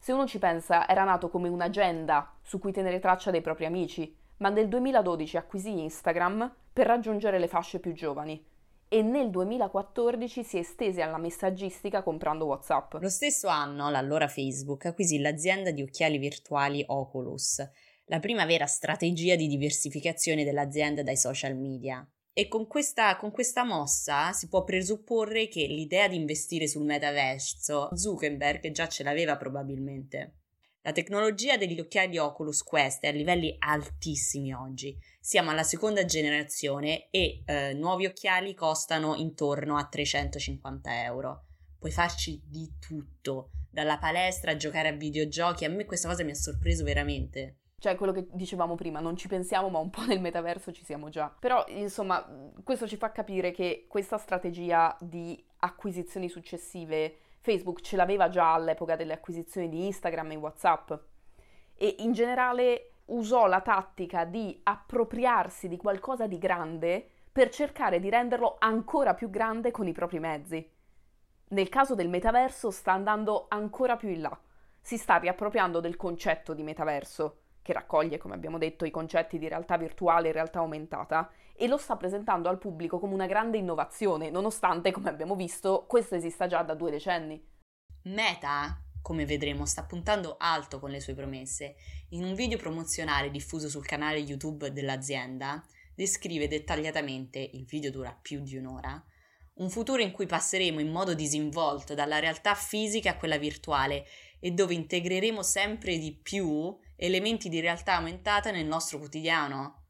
se 0.03 0.11
uno 0.11 0.27
ci 0.27 0.37
pensa, 0.37 0.85
era 0.85 1.05
nato 1.05 1.29
come 1.29 1.47
un'agenda 1.47 2.35
su 2.41 2.59
cui 2.59 2.73
tenere 2.73 2.99
traccia 2.99 3.31
dei 3.31 3.39
propri 3.39 3.63
amici, 3.63 4.13
ma 4.39 4.49
nel 4.49 4.67
2012 4.67 5.37
acquisì 5.37 5.79
Instagram 5.79 6.53
per 6.73 6.87
raggiungere 6.87 7.39
le 7.39 7.47
fasce 7.47 7.79
più 7.79 7.93
giovani 7.93 8.45
e 8.89 9.01
nel 9.01 9.29
2014 9.29 10.43
si 10.43 10.57
estese 10.57 11.01
alla 11.01 11.17
messaggistica 11.17 12.03
comprando 12.03 12.43
WhatsApp. 12.43 12.95
Lo 12.99 13.07
stesso 13.07 13.47
anno 13.47 13.89
l'allora 13.89 14.27
Facebook 14.27 14.87
acquisì 14.87 15.21
l'azienda 15.21 15.71
di 15.71 15.81
occhiali 15.81 16.17
virtuali 16.17 16.83
Oculus, 16.85 17.65
la 18.05 18.19
prima 18.19 18.45
vera 18.45 18.65
strategia 18.65 19.35
di 19.35 19.47
diversificazione 19.47 20.43
dell'azienda 20.43 21.03
dai 21.03 21.17
social 21.17 21.55
media. 21.55 22.05
E 22.35 22.47
con 22.47 22.65
questa, 22.65 23.15
con 23.17 23.31
questa, 23.31 23.63
mossa 23.63 24.31
si 24.31 24.47
può 24.47 24.63
presupporre 24.63 25.47
che 25.47 25.67
l'idea 25.67 26.07
di 26.07 26.15
investire 26.15 26.67
sul 26.67 26.83
metaverso 26.83 27.95
Zuckerberg 27.95 28.71
già 28.71 28.87
ce 28.87 29.03
l'aveva 29.03 29.37
probabilmente. 29.37 30.37
La 30.81 30.91
tecnologia 30.91 31.57
degli 31.57 31.79
occhiali 31.79 32.17
Oculus 32.17 32.61
Quest 32.63 33.03
è 33.03 33.07
a 33.07 33.11
livelli 33.11 33.55
altissimi 33.59 34.51
oggi. 34.51 34.97
Siamo 35.19 35.51
alla 35.51 35.63
seconda 35.63 36.03
generazione 36.03 37.07
e 37.09 37.43
eh, 37.45 37.73
nuovi 37.73 38.05
occhiali 38.05 38.53
costano 38.53 39.15
intorno 39.15 39.77
a 39.77 39.87
350 39.87 41.03
euro. 41.03 41.45
Puoi 41.79 41.91
farci 41.91 42.41
di 42.45 42.73
tutto, 42.79 43.51
dalla 43.69 43.97
palestra 43.97 44.51
a 44.51 44.57
giocare 44.57 44.89
a 44.89 44.93
videogiochi. 44.93 45.65
A 45.65 45.69
me 45.69 45.85
questa 45.85 46.09
cosa 46.09 46.23
mi 46.23 46.31
ha 46.31 46.35
sorpreso 46.35 46.83
veramente. 46.83 47.59
Cioè, 47.83 47.97
quello 47.97 48.13
che 48.13 48.27
dicevamo 48.31 48.75
prima, 48.75 49.01
non 49.01 49.17
ci 49.17 49.27
pensiamo, 49.27 49.67
ma 49.67 49.77
un 49.77 49.89
po' 49.89 50.05
nel 50.05 50.21
metaverso 50.21 50.71
ci 50.71 50.85
siamo 50.85 51.09
già. 51.09 51.29
Però, 51.37 51.65
insomma, 51.67 52.25
questo 52.63 52.87
ci 52.87 52.95
fa 52.95 53.11
capire 53.11 53.51
che 53.51 53.87
questa 53.89 54.17
strategia 54.17 54.95
di 55.01 55.43
acquisizioni 55.57 56.29
successive 56.29 57.17
Facebook 57.41 57.81
ce 57.81 57.97
l'aveva 57.97 58.29
già 58.29 58.53
all'epoca 58.53 58.95
delle 58.95 59.11
acquisizioni 59.11 59.67
di 59.67 59.85
Instagram 59.85 60.31
e 60.31 60.35
WhatsApp. 60.37 60.93
E 61.75 61.95
in 61.99 62.13
generale 62.13 62.91
usò 63.07 63.47
la 63.47 63.59
tattica 63.59 64.23
di 64.23 64.57
appropriarsi 64.63 65.67
di 65.67 65.75
qualcosa 65.75 66.25
di 66.25 66.37
grande 66.37 67.05
per 67.33 67.49
cercare 67.49 67.99
di 67.99 68.09
renderlo 68.09 68.55
ancora 68.59 69.13
più 69.13 69.29
grande 69.29 69.71
con 69.71 69.87
i 69.87 69.91
propri 69.91 70.19
mezzi. 70.19 70.71
Nel 71.49 71.67
caso 71.67 71.95
del 71.95 72.07
metaverso 72.07 72.71
sta 72.71 72.93
andando 72.93 73.47
ancora 73.49 73.97
più 73.97 74.07
in 74.07 74.21
là. 74.21 74.39
Si 74.79 74.95
sta 74.95 75.17
riappropriando 75.17 75.81
del 75.81 75.97
concetto 75.97 76.53
di 76.53 76.63
metaverso 76.63 77.39
che 77.63 77.73
raccoglie, 77.73 78.19
come 78.19 78.35
abbiamo 78.35 78.59
detto, 78.59 78.85
i 78.85 78.91
concetti 78.91 79.39
di 79.39 79.47
realtà 79.47 79.77
virtuale 79.77 80.29
e 80.29 80.31
realtà 80.31 80.59
aumentata, 80.59 81.31
e 81.55 81.67
lo 81.67 81.77
sta 81.77 81.95
presentando 81.95 82.49
al 82.49 82.59
pubblico 82.59 82.99
come 82.99 83.13
una 83.13 83.25
grande 83.25 83.57
innovazione, 83.57 84.29
nonostante, 84.29 84.91
come 84.91 85.09
abbiamo 85.09 85.35
visto, 85.35 85.85
questo 85.87 86.15
esista 86.15 86.45
già 86.45 86.61
da 86.61 86.75
due 86.75 86.91
decenni. 86.91 87.43
Meta, 88.03 88.79
come 89.01 89.25
vedremo, 89.25 89.65
sta 89.65 89.83
puntando 89.83 90.35
alto 90.37 90.79
con 90.79 90.89
le 90.89 90.99
sue 90.99 91.13
promesse. 91.13 91.75
In 92.09 92.23
un 92.23 92.35
video 92.35 92.57
promozionale 92.57 93.31
diffuso 93.31 93.69
sul 93.69 93.85
canale 93.85 94.17
YouTube 94.17 94.71
dell'azienda, 94.71 95.63
descrive 95.95 96.47
dettagliatamente, 96.47 97.39
il 97.53 97.65
video 97.65 97.91
dura 97.91 98.17
più 98.19 98.41
di 98.41 98.57
un'ora, 98.57 99.01
un 99.55 99.69
futuro 99.69 100.01
in 100.01 100.11
cui 100.11 100.25
passeremo 100.25 100.79
in 100.79 100.89
modo 100.89 101.13
disinvolto 101.13 101.93
dalla 101.93 102.19
realtà 102.19 102.55
fisica 102.55 103.11
a 103.11 103.17
quella 103.17 103.37
virtuale 103.37 104.05
e 104.39 104.51
dove 104.51 104.73
integreremo 104.73 105.43
sempre 105.43 105.97
di 105.97 106.11
più 106.11 106.75
elementi 106.95 107.49
di 107.49 107.59
realtà 107.59 107.95
aumentata 107.95 108.51
nel 108.51 108.65
nostro 108.65 108.97
quotidiano. 108.97 109.83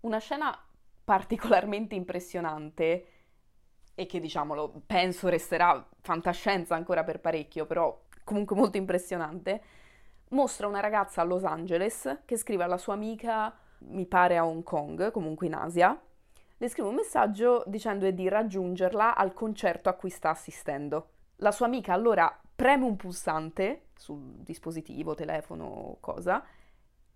Una 0.00 0.18
scena 0.18 0.56
particolarmente 1.04 1.94
impressionante 1.94 3.06
e 3.94 4.06
che 4.06 4.20
diciamolo 4.20 4.82
penso 4.86 5.28
resterà 5.28 5.88
fantascienza 6.00 6.74
ancora 6.74 7.02
per 7.02 7.20
parecchio, 7.20 7.66
però 7.66 8.04
comunque 8.22 8.54
molto 8.54 8.76
impressionante, 8.76 9.62
mostra 10.30 10.66
una 10.66 10.80
ragazza 10.80 11.22
a 11.22 11.24
Los 11.24 11.44
Angeles 11.44 12.20
che 12.24 12.36
scrive 12.36 12.64
alla 12.64 12.78
sua 12.78 12.94
amica, 12.94 13.56
mi 13.80 14.06
pare 14.06 14.36
a 14.36 14.46
Hong 14.46 14.62
Kong, 14.62 15.10
comunque 15.10 15.46
in 15.46 15.54
Asia, 15.54 16.00
le 16.58 16.68
scrive 16.68 16.88
un 16.88 16.96
messaggio 16.96 17.62
dicendo 17.66 18.08
di 18.10 18.28
raggiungerla 18.28 19.16
al 19.16 19.32
concerto 19.32 19.88
a 19.88 19.94
cui 19.94 20.10
sta 20.10 20.30
assistendo. 20.30 21.10
La 21.36 21.52
sua 21.52 21.66
amica 21.66 21.92
allora 21.92 22.38
preme 22.54 22.84
un 22.84 22.96
pulsante 22.96 23.87
sul 23.98 24.36
dispositivo, 24.38 25.14
telefono 25.14 25.64
o 25.64 25.96
cosa, 26.00 26.42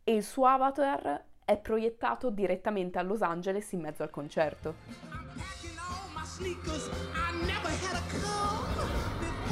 e 0.04 0.14
il 0.14 0.24
suo 0.24 0.46
avatar 0.46 1.24
è 1.44 1.58
proiettato 1.58 2.30
direttamente 2.30 2.98
a 2.98 3.02
Los 3.02 3.22
Angeles 3.22 3.70
in 3.72 3.80
mezzo 3.80 4.02
al 4.02 4.10
concerto. 4.10 4.74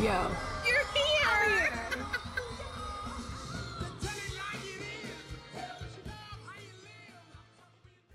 Yo. 0.01 0.59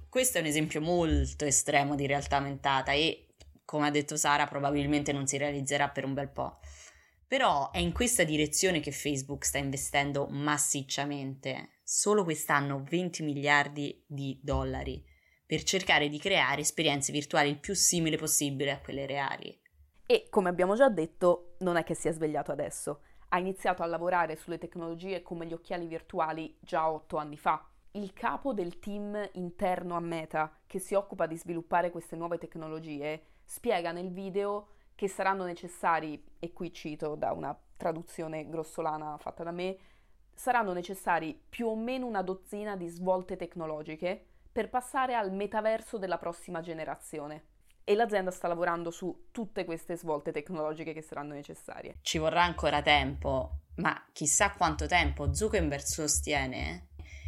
Questo 0.10 0.38
è 0.38 0.42
un 0.42 0.48
esempio 0.48 0.80
molto 0.80 1.44
estremo 1.44 1.96
di 1.96 2.08
realtà 2.08 2.38
aumentata 2.38 2.94
e, 2.94 3.28
come 3.66 3.88
ha 3.88 3.92
detto 3.92 4.16
Sara, 4.16 4.48
probabilmente 4.48 5.12
non 5.12 5.28
si 5.28 5.38
realizzerà 5.38 5.90
per 5.90 6.06
un 6.06 6.14
bel 6.14 6.30
po'. 6.30 6.58
Però 7.28 7.72
è 7.72 7.80
in 7.80 7.92
questa 7.92 8.24
direzione 8.24 8.80
che 8.80 8.92
Facebook 8.92 9.46
sta 9.46 9.58
investendo 9.58 10.28
massicciamente, 10.30 11.80
solo 11.84 12.24
quest'anno 12.24 12.84
20 12.88 13.24
miliardi 13.24 14.04
di 14.08 14.40
dollari, 14.44 15.04
per 15.46 15.64
cercare 15.64 16.08
di 16.08 16.20
creare 16.20 16.62
esperienze 16.62 17.12
virtuali 17.12 17.50
il 17.50 17.60
più 17.60 17.74
simili 17.74 18.18
possibile 18.18 18.72
a 18.72 18.80
quelle 18.80 19.06
reali. 19.06 19.60
E, 20.06 20.28
come 20.30 20.50
abbiamo 20.50 20.76
già 20.76 20.90
detto, 20.90 21.56
non 21.60 21.78
è 21.78 21.84
che 21.84 21.96
si 21.96 22.08
è 22.08 22.12
svegliato 22.12 22.52
adesso. 22.52 23.02
Ha 23.30 23.40
iniziato 23.40 23.82
a 23.82 23.88
lavorare 23.88 24.36
sulle 24.36 24.60
tecnologie 24.60 25.24
come 25.24 25.48
gli 25.48 25.54
occhiali 25.54 25.88
virtuali 25.88 26.56
già 26.62 26.90
otto 26.90 27.18
anni 27.18 27.38
fa 27.38 27.70
il 27.96 28.14
capo 28.14 28.54
del 28.54 28.80
team 28.80 29.30
interno 29.34 29.96
a 29.96 30.00
Meta 30.00 30.52
che 30.68 30.80
si 30.80 30.94
occupa 30.94 31.28
di 31.28 31.38
sviluppare 31.38 31.92
queste 31.92 32.16
nuove 32.16 32.38
tecnologie 32.38 33.22
spiega 33.44 33.92
nel 33.92 34.12
video 34.12 34.75
che 34.96 35.08
saranno 35.08 35.44
necessari, 35.44 36.24
e 36.40 36.54
qui 36.54 36.74
cito 36.74 37.16
da 37.16 37.34
una 37.34 37.58
traduzione 37.78 38.48
grossolana 38.48 39.18
fatta 39.18 39.44
da 39.44 39.52
me, 39.52 39.78
saranno 40.34 40.74
necessari 40.74 41.40
più 41.48 41.68
o 41.68 41.76
meno 41.76 42.06
una 42.06 42.22
dozzina 42.22 42.76
di 42.76 42.88
svolte 42.88 43.36
tecnologiche 43.36 44.26
per 44.52 44.70
passare 44.70 45.16
al 45.16 45.34
metaverso 45.34 45.98
della 45.98 46.18
prossima 46.18 46.62
generazione. 46.62 47.44
E 47.84 47.94
l'azienda 47.94 48.32
sta 48.32 48.48
lavorando 48.48 48.90
su 48.90 49.28
tutte 49.32 49.64
queste 49.64 49.96
svolte 49.96 50.32
tecnologiche 50.32 50.94
che 50.94 51.02
saranno 51.02 51.34
necessarie. 51.34 51.98
Ci 52.02 52.18
vorrà 52.18 52.44
ancora 52.44 52.82
tempo, 52.82 53.60
ma 53.76 54.08
chissà 54.12 54.52
quanto 54.54 54.88
tempo 54.88 55.34
Zuckerberg 55.34 55.84
sostiene 55.84 56.88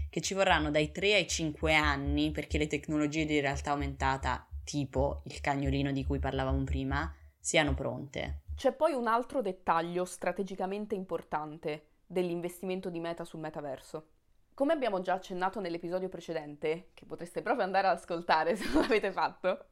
che 0.09 0.21
ci 0.21 0.33
vorranno 0.33 0.71
dai 0.71 0.91
3 0.91 1.13
ai 1.13 1.27
5 1.27 1.75
anni 1.75 2.31
perché 2.31 2.57
le 2.57 2.67
tecnologie 2.67 3.25
di 3.25 3.39
realtà 3.39 3.71
aumentata, 3.71 4.47
tipo 4.63 5.21
il 5.25 5.39
cagnolino 5.41 5.91
di 5.91 6.03
cui 6.03 6.17
parlavamo 6.17 6.63
prima, 6.63 7.13
siano 7.47 7.73
pronte. 7.73 8.41
C'è 8.57 8.73
poi 8.73 8.91
un 8.91 9.07
altro 9.07 9.41
dettaglio 9.41 10.03
strategicamente 10.03 10.95
importante 10.95 11.91
dell'investimento 12.05 12.89
di 12.89 12.99
Meta 12.99 13.23
sul 13.23 13.39
metaverso. 13.39 14.09
Come 14.53 14.73
abbiamo 14.73 14.99
già 14.99 15.13
accennato 15.13 15.61
nell'episodio 15.61 16.09
precedente, 16.09 16.89
che 16.93 17.05
potreste 17.05 17.41
proprio 17.41 17.63
andare 17.63 17.87
ad 17.87 17.95
ascoltare 17.95 18.53
se 18.57 18.69
non 18.69 18.81
l'avete 18.81 19.13
fatto, 19.13 19.67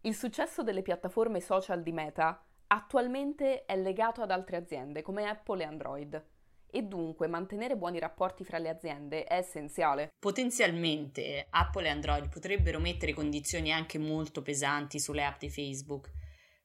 il 0.00 0.14
successo 0.16 0.64
delle 0.64 0.82
piattaforme 0.82 1.38
social 1.40 1.84
di 1.84 1.92
Meta 1.92 2.44
attualmente 2.66 3.64
è 3.64 3.76
legato 3.76 4.20
ad 4.20 4.32
altre 4.32 4.56
aziende 4.56 5.02
come 5.02 5.28
Apple 5.28 5.62
e 5.62 5.66
Android 5.66 6.24
e 6.68 6.82
dunque 6.82 7.28
mantenere 7.28 7.76
buoni 7.76 8.00
rapporti 8.00 8.42
fra 8.42 8.58
le 8.58 8.70
aziende 8.70 9.22
è 9.22 9.36
essenziale. 9.36 10.08
Potenzialmente 10.18 11.46
Apple 11.50 11.86
e 11.86 11.90
Android 11.90 12.28
potrebbero 12.28 12.80
mettere 12.80 13.14
condizioni 13.14 13.72
anche 13.72 13.98
molto 13.98 14.42
pesanti 14.42 14.98
sulle 14.98 15.24
app 15.24 15.38
di 15.38 15.48
Facebook, 15.48 16.10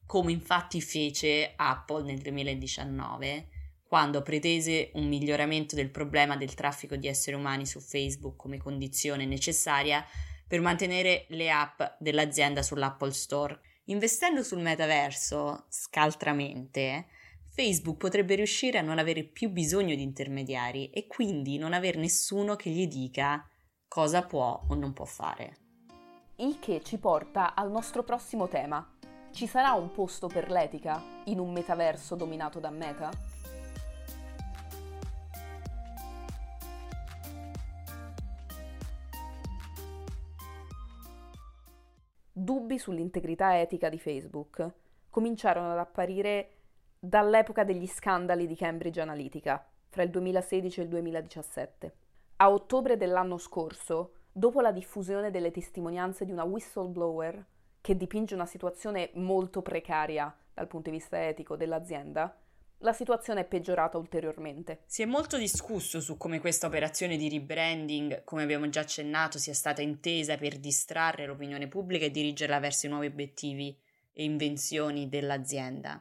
come 0.10 0.32
infatti 0.32 0.82
fece 0.82 1.54
Apple 1.56 2.04
nel 2.04 2.18
2019 2.18 3.50
quando 3.88 4.24
pretese 4.24 4.90
un 4.96 5.08
miglioramento 5.08 5.76
del 5.76 5.92
problema 5.92 6.36
del 6.36 6.56
traffico 6.56 6.96
di 6.96 7.08
esseri 7.08 7.36
umani 7.36 7.68
su 7.68 7.80
Facebook 7.80 8.36
come 8.36 8.58
condizione 8.58 9.28
necessaria 9.28 10.04
per 10.48 10.62
mantenere 10.62 11.28
le 11.30 11.52
app 11.52 11.80
dell'azienda 12.00 12.64
sull'Apple 12.64 13.12
Store. 13.12 13.60
Investendo 13.86 14.42
sul 14.42 14.62
metaverso 14.62 15.66
scaltramente, 15.70 17.06
Facebook 17.48 17.98
potrebbe 17.98 18.34
riuscire 18.34 18.80
a 18.80 18.84
non 18.84 18.98
avere 18.98 19.24
più 19.24 19.52
bisogno 19.52 19.94
di 19.94 20.02
intermediari 20.02 20.90
e 20.90 21.06
quindi 21.06 21.60
non 21.60 21.74
aver 21.74 21.98
nessuno 21.98 22.56
che 22.56 22.72
gli 22.72 22.88
dica 22.88 23.48
cosa 23.88 24.24
può 24.24 24.60
o 24.70 24.74
non 24.74 24.92
può 24.92 25.06
fare. 25.06 25.58
Il 26.38 26.58
che 26.60 26.82
ci 26.84 26.98
porta 26.98 27.54
al 27.54 27.70
nostro 27.70 28.02
prossimo 28.02 28.48
tema. 28.48 28.98
Ci 29.32 29.48
sarà 29.48 29.72
un 29.72 29.92
posto 29.92 30.28
per 30.28 30.50
l'etica 30.50 31.02
in 31.26 31.40
un 31.40 31.52
metaverso 31.52 32.16
dominato 32.16 32.60
da 32.60 32.70
Meta? 32.70 33.10
Dubbi 42.32 42.78
sull'integrità 42.78 43.60
etica 43.60 43.88
di 43.88 44.00
Facebook 44.00 44.68
cominciarono 45.10 45.72
ad 45.72 45.78
apparire 45.78 46.56
dall'epoca 47.00 47.64
degli 47.64 47.88
scandali 47.88 48.46
di 48.46 48.56
Cambridge 48.56 49.00
Analytica, 49.00 49.66
fra 49.88 50.04
il 50.04 50.10
2016 50.10 50.80
e 50.80 50.84
il 50.84 50.90
2017. 50.90 51.96
A 52.38 52.52
ottobre 52.52 52.98
dell'anno 52.98 53.38
scorso, 53.38 54.14
dopo 54.32 54.60
la 54.60 54.72
diffusione 54.72 55.32
delle 55.32 55.52
testimonianze 55.52 56.26
di 56.26 56.32
una 56.32 56.44
whistleblower 56.44 57.46
che 57.90 57.98
dipinge 57.98 58.36
una 58.36 58.46
situazione 58.46 59.10
molto 59.16 59.64
precaria 59.64 60.32
dal 60.54 60.68
punto 60.68 60.92
di 60.92 60.98
vista 60.98 61.28
etico 61.28 61.56
dell'azienda, 61.56 62.40
la 62.82 62.94
situazione 62.94 63.42
è 63.42 63.46
peggiorata 63.46 63.98
ulteriormente. 63.98 64.84
Si 64.86 65.02
è 65.02 65.06
molto 65.06 65.38
discusso 65.38 66.00
su 66.00 66.16
come 66.16 66.40
questa 66.40 66.68
operazione 66.68 67.18
di 67.18 67.28
rebranding, 67.28 68.24
come 68.26 68.44
abbiamo 68.44 68.70
già 68.70 68.82
accennato, 68.82 69.40
sia 69.40 69.56
stata 69.56 69.82
intesa 69.82 70.38
per 70.38 70.60
distrarre 70.60 71.26
l'opinione 71.26 71.68
pubblica 71.68 72.06
e 72.06 72.12
dirigerla 72.12 72.60
verso 72.60 72.86
i 72.86 72.90
nuovi 72.90 73.08
obiettivi 73.08 73.76
e 74.14 74.24
invenzioni 74.24 75.10
dell'azienda 75.10 76.00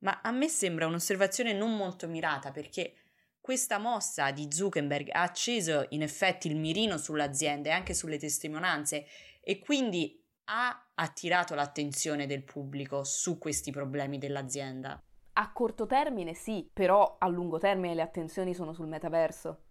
ma 0.00 0.20
a 0.22 0.30
me 0.30 0.46
sembra 0.46 0.86
un'osservazione 0.86 1.52
non 1.52 1.74
molto 1.74 2.06
mirata 2.06 2.52
perché 2.52 2.94
questa 3.40 3.78
mossa 3.78 4.30
di 4.30 4.46
Zuckerberg 4.48 5.08
ha 5.10 5.22
acceso 5.22 5.86
in 5.88 6.02
effetti 6.02 6.46
il 6.46 6.56
mirino 6.56 6.96
sull'azienda 6.96 7.70
e 7.70 7.72
anche 7.72 7.94
sulle 7.94 8.18
testimonianze 8.18 9.06
e 9.40 9.58
quindi 9.58 10.17
ha 10.50 10.90
attirato 10.94 11.54
l'attenzione 11.54 12.26
del 12.26 12.44
pubblico 12.44 13.04
su 13.04 13.38
questi 13.38 13.70
problemi 13.70 14.18
dell'azienda. 14.18 15.02
A 15.34 15.52
corto 15.52 15.86
termine 15.86 16.34
sì, 16.34 16.68
però 16.72 17.16
a 17.18 17.28
lungo 17.28 17.58
termine 17.58 17.94
le 17.94 18.02
attenzioni 18.02 18.54
sono 18.54 18.72
sul 18.72 18.88
metaverso. 18.88 19.62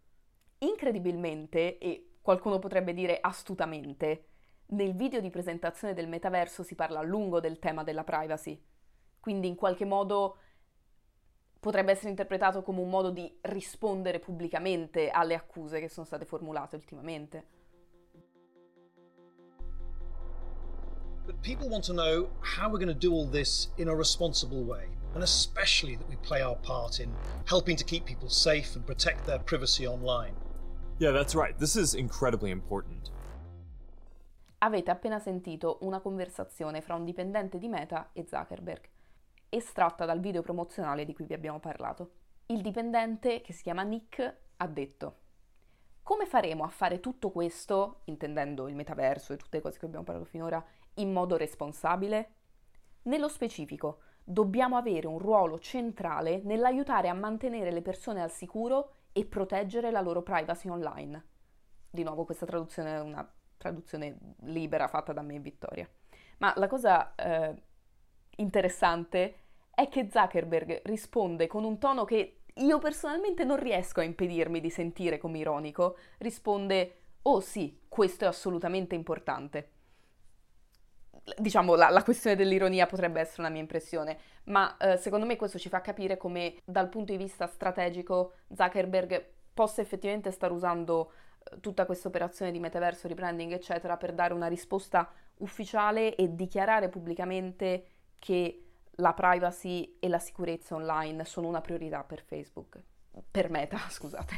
Incredibilmente, 0.59 1.77
e 1.77 2.17
qualcuno 2.21 2.59
potrebbe 2.59 2.93
dire 2.93 3.19
astutamente, 3.19 4.27
nel 4.67 4.95
video 4.95 5.21
di 5.21 5.29
presentazione 5.29 5.93
del 5.93 6.07
metaverso 6.07 6.63
si 6.63 6.75
parla 6.75 6.99
a 6.99 7.03
lungo 7.03 7.39
del 7.39 7.59
tema 7.59 7.83
della 7.83 8.03
privacy 8.03 8.61
quindi 9.27 9.49
in 9.49 9.55
qualche 9.55 9.83
modo 9.83 10.37
potrebbe 11.59 11.91
essere 11.91 12.11
interpretato 12.11 12.61
come 12.61 12.79
un 12.79 12.89
modo 12.89 13.09
di 13.09 13.29
rispondere 13.41 14.19
pubblicamente 14.19 15.09
alle 15.09 15.35
accuse 15.35 15.81
che 15.81 15.89
sono 15.89 16.05
state 16.05 16.23
formulate 16.23 16.77
ultimamente. 16.77 17.56
People 21.41 21.69
want 21.69 21.83
to 21.85 21.93
know 21.93 22.29
how 22.41 22.69
we're 22.69 22.79
going 22.79 22.87
to 22.87 22.93
do 22.93 23.13
all 23.13 23.25
this 23.25 23.69
in 23.77 23.87
a 23.87 23.95
responsible 23.95 24.63
way, 24.63 24.87
and 25.13 25.23
especially 25.23 25.95
that 25.95 26.07
we 26.09 26.15
play 26.17 26.41
our 26.41 26.55
part 26.55 26.99
in 26.99 27.11
helping 27.45 27.75
to 27.77 27.83
keep 27.83 28.05
people 28.05 28.29
safe 28.29 28.75
and 28.75 28.85
protect 28.85 29.25
their 29.25 29.39
privacy 29.39 29.87
online. 29.87 30.33
Yeah, 30.99 31.11
that's 31.11 31.35
right. 31.35 31.57
This 31.57 31.75
is 31.75 31.93
incredibly 31.93 32.51
important. 32.51 33.11
Avete 34.59 34.89
appena 34.89 35.19
sentito 35.19 35.77
una 35.81 35.99
conversazione 35.99 36.81
fra 36.81 36.95
un 36.95 37.05
dipendente 37.05 37.59
di 37.59 37.67
Meta 37.67 38.09
e 38.13 38.25
Zuckerberg, 38.27 38.89
estratta 39.49 40.05
dal 40.05 40.19
video 40.19 40.41
promozionale 40.41 41.05
di 41.05 41.13
cui 41.13 41.25
vi 41.25 41.35
abbiamo 41.35 41.59
parlato. 41.59 42.11
Il 42.47 42.61
dipendente, 42.61 43.41
che 43.41 43.53
si 43.53 43.61
chiama 43.61 43.83
Nick, 43.83 44.35
ha 44.57 44.67
detto 44.67 45.17
come 46.07 46.25
faremo 46.25 46.63
a 46.63 46.69
fare 46.69 47.01
tutto 47.01 47.31
questo, 47.31 47.99
intendendo 48.05 48.69
il 48.69 48.75
metaverso 48.75 49.33
e 49.33 49.37
tutte 49.37 49.57
le 49.57 49.61
cose 49.61 49.77
che 49.77 49.85
abbiamo 49.85 50.05
parlato 50.05 50.25
finora, 50.25 50.65
in 50.97 51.11
modo 51.11 51.37
responsabile? 51.37 52.31
Nello 53.03 53.27
specifico, 53.27 54.01
dobbiamo 54.23 54.75
avere 54.75 55.07
un 55.07 55.19
ruolo 55.19 55.57
centrale 55.59 56.41
nell'aiutare 56.43 57.07
a 57.07 57.13
mantenere 57.13 57.71
le 57.71 57.81
persone 57.81 58.21
al 58.21 58.31
sicuro 58.31 58.91
e 59.13 59.25
proteggere 59.25 59.89
la 59.89 60.01
loro 60.01 60.21
privacy 60.21 60.69
online. 60.69 61.25
Di 61.89 62.03
nuovo 62.03 62.25
questa 62.25 62.45
traduzione 62.45 62.95
è 62.95 63.01
una 63.01 63.27
traduzione 63.55 64.17
libera 64.41 64.87
fatta 64.87 65.13
da 65.13 65.21
me 65.21 65.35
e 65.35 65.39
Vittoria. 65.39 65.89
Ma 66.39 66.53
la 66.57 66.67
cosa 66.67 67.15
eh, 67.15 67.55
interessante 68.37 69.39
è 69.71 69.87
che 69.89 70.09
Zuckerberg 70.11 70.81
risponde 70.83 71.47
con 71.47 71.63
un 71.63 71.77
tono 71.79 72.03
che 72.03 72.41
io 72.55 72.79
personalmente 72.79 73.43
non 73.43 73.57
riesco 73.57 73.99
a 73.99 74.03
impedirmi 74.03 74.59
di 74.59 74.69
sentire 74.69 75.17
come 75.17 75.37
ironico. 75.37 75.97
Risponde, 76.17 76.97
oh 77.23 77.39
sì, 77.39 77.81
questo 77.87 78.25
è 78.25 78.27
assolutamente 78.27 78.95
importante. 78.95 79.71
Diciamo, 81.35 81.75
la, 81.75 81.89
la 81.89 82.03
questione 82.03 82.35
dell'ironia 82.35 82.85
potrebbe 82.85 83.19
essere 83.19 83.41
una 83.41 83.49
mia 83.49 83.61
impressione, 83.61 84.17
ma 84.45 84.77
eh, 84.77 84.97
secondo 84.97 85.25
me 85.25 85.35
questo 85.35 85.59
ci 85.59 85.69
fa 85.69 85.81
capire 85.81 86.15
come 86.15 86.55
dal 86.63 86.87
punto 86.87 87.11
di 87.11 87.17
vista 87.17 87.47
strategico 87.47 88.33
Zuckerberg 88.55 89.25
possa 89.53 89.81
effettivamente 89.81 90.31
stare 90.31 90.53
usando 90.53 91.11
tutta 91.61 91.85
questa 91.85 92.07
operazione 92.07 92.51
di 92.51 92.59
metaverso, 92.59 93.07
rebranding, 93.07 93.51
eccetera, 93.51 93.97
per 93.97 94.13
dare 94.13 94.33
una 94.33 94.47
risposta 94.47 95.09
ufficiale 95.37 96.15
e 96.15 96.35
dichiarare 96.35 96.89
pubblicamente 96.89 97.85
che 98.19 98.63
la 98.97 99.13
privacy 99.13 99.97
e 99.99 100.07
la 100.07 100.19
sicurezza 100.19 100.75
online 100.75 101.25
sono 101.25 101.47
una 101.47 101.61
priorità 101.61 102.03
per 102.03 102.23
Facebook. 102.23 102.81
Per 103.29 103.49
Meta, 103.49 103.77
scusate. 103.89 104.35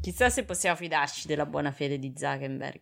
Chissà 0.00 0.28
se 0.28 0.44
possiamo 0.44 0.76
fidarci 0.76 1.26
della 1.26 1.46
buona 1.46 1.72
fede 1.72 1.98
di 1.98 2.12
Zuckerberg. 2.14 2.80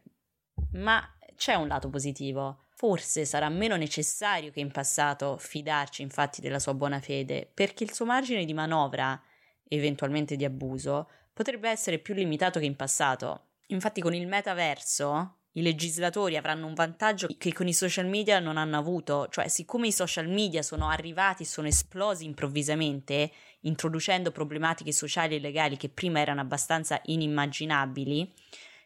Ma 0.72 1.02
c'è 1.36 1.54
un 1.54 1.68
lato 1.68 1.88
positivo. 1.88 2.64
Forse 2.82 3.24
sarà 3.24 3.48
meno 3.48 3.76
necessario 3.76 4.50
che 4.50 4.58
in 4.58 4.72
passato 4.72 5.36
fidarci 5.38 6.02
infatti 6.02 6.40
della 6.40 6.58
sua 6.58 6.74
buona 6.74 6.98
fede, 6.98 7.48
perché 7.54 7.84
il 7.84 7.92
suo 7.92 8.04
margine 8.04 8.44
di 8.44 8.52
manovra, 8.52 9.22
eventualmente 9.68 10.34
di 10.34 10.44
abuso, 10.44 11.08
potrebbe 11.32 11.70
essere 11.70 12.00
più 12.00 12.12
limitato 12.12 12.58
che 12.58 12.64
in 12.64 12.74
passato. 12.74 13.50
Infatti 13.66 14.00
con 14.00 14.14
il 14.14 14.26
metaverso 14.26 15.42
i 15.52 15.62
legislatori 15.62 16.36
avranno 16.36 16.66
un 16.66 16.74
vantaggio 16.74 17.28
che 17.38 17.52
con 17.52 17.68
i 17.68 17.72
social 17.72 18.08
media 18.08 18.40
non 18.40 18.56
hanno 18.56 18.78
avuto, 18.78 19.28
cioè 19.30 19.46
siccome 19.46 19.86
i 19.86 19.92
social 19.92 20.26
media 20.26 20.62
sono 20.62 20.88
arrivati, 20.88 21.44
sono 21.44 21.68
esplosi 21.68 22.24
improvvisamente, 22.24 23.30
introducendo 23.60 24.32
problematiche 24.32 24.90
sociali 24.90 25.36
e 25.36 25.38
legali 25.38 25.76
che 25.76 25.88
prima 25.88 26.18
erano 26.18 26.40
abbastanza 26.40 27.00
inimmaginabili, 27.04 28.28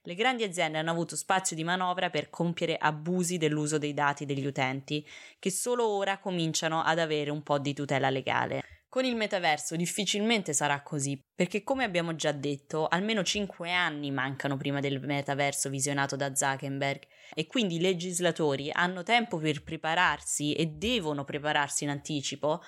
le 0.07 0.15
grandi 0.15 0.45
aziende 0.45 0.79
hanno 0.79 0.93
avuto 0.93 1.17
spazio 1.17 1.57
di 1.57 1.65
manovra 1.65 2.11
per 2.11 2.31
compiere 2.31 2.77
abusi 2.77 3.39
dell'uso 3.39 3.77
dei 3.77 3.93
dati 3.93 4.25
degli 4.25 4.47
utenti, 4.47 5.05
che 5.41 5.51
solo 5.51 5.89
ora 5.89 6.19
cominciano 6.19 6.81
ad 6.81 7.01
avere 7.01 7.31
un 7.31 7.43
po' 7.43 7.59
di 7.59 7.75
tutela 7.75 8.09
legale. 8.09 8.63
Con 8.89 9.05
il 9.05 9.17
metaverso 9.17 9.75
difficilmente 9.75 10.53
sarà 10.53 10.81
così, 10.83 11.21
perché 11.35 11.65
come 11.65 11.83
abbiamo 11.83 12.15
già 12.15 12.31
detto, 12.31 12.87
almeno 12.87 13.25
5 13.25 13.73
anni 13.73 14.13
mancano 14.13 14.57
prima 14.57 14.79
del 14.79 15.01
metaverso 15.01 15.69
visionato 15.69 16.15
da 16.15 16.33
Zuckerberg 16.33 17.03
e 17.35 17.47
quindi 17.49 17.75
i 17.75 17.81
legislatori 17.81 18.71
hanno 18.73 19.03
tempo 19.03 19.39
per 19.39 19.65
prepararsi 19.65 20.55
e 20.55 20.67
devono 20.67 21.25
prepararsi 21.25 21.83
in 21.83 21.91
anticipo 21.91 22.63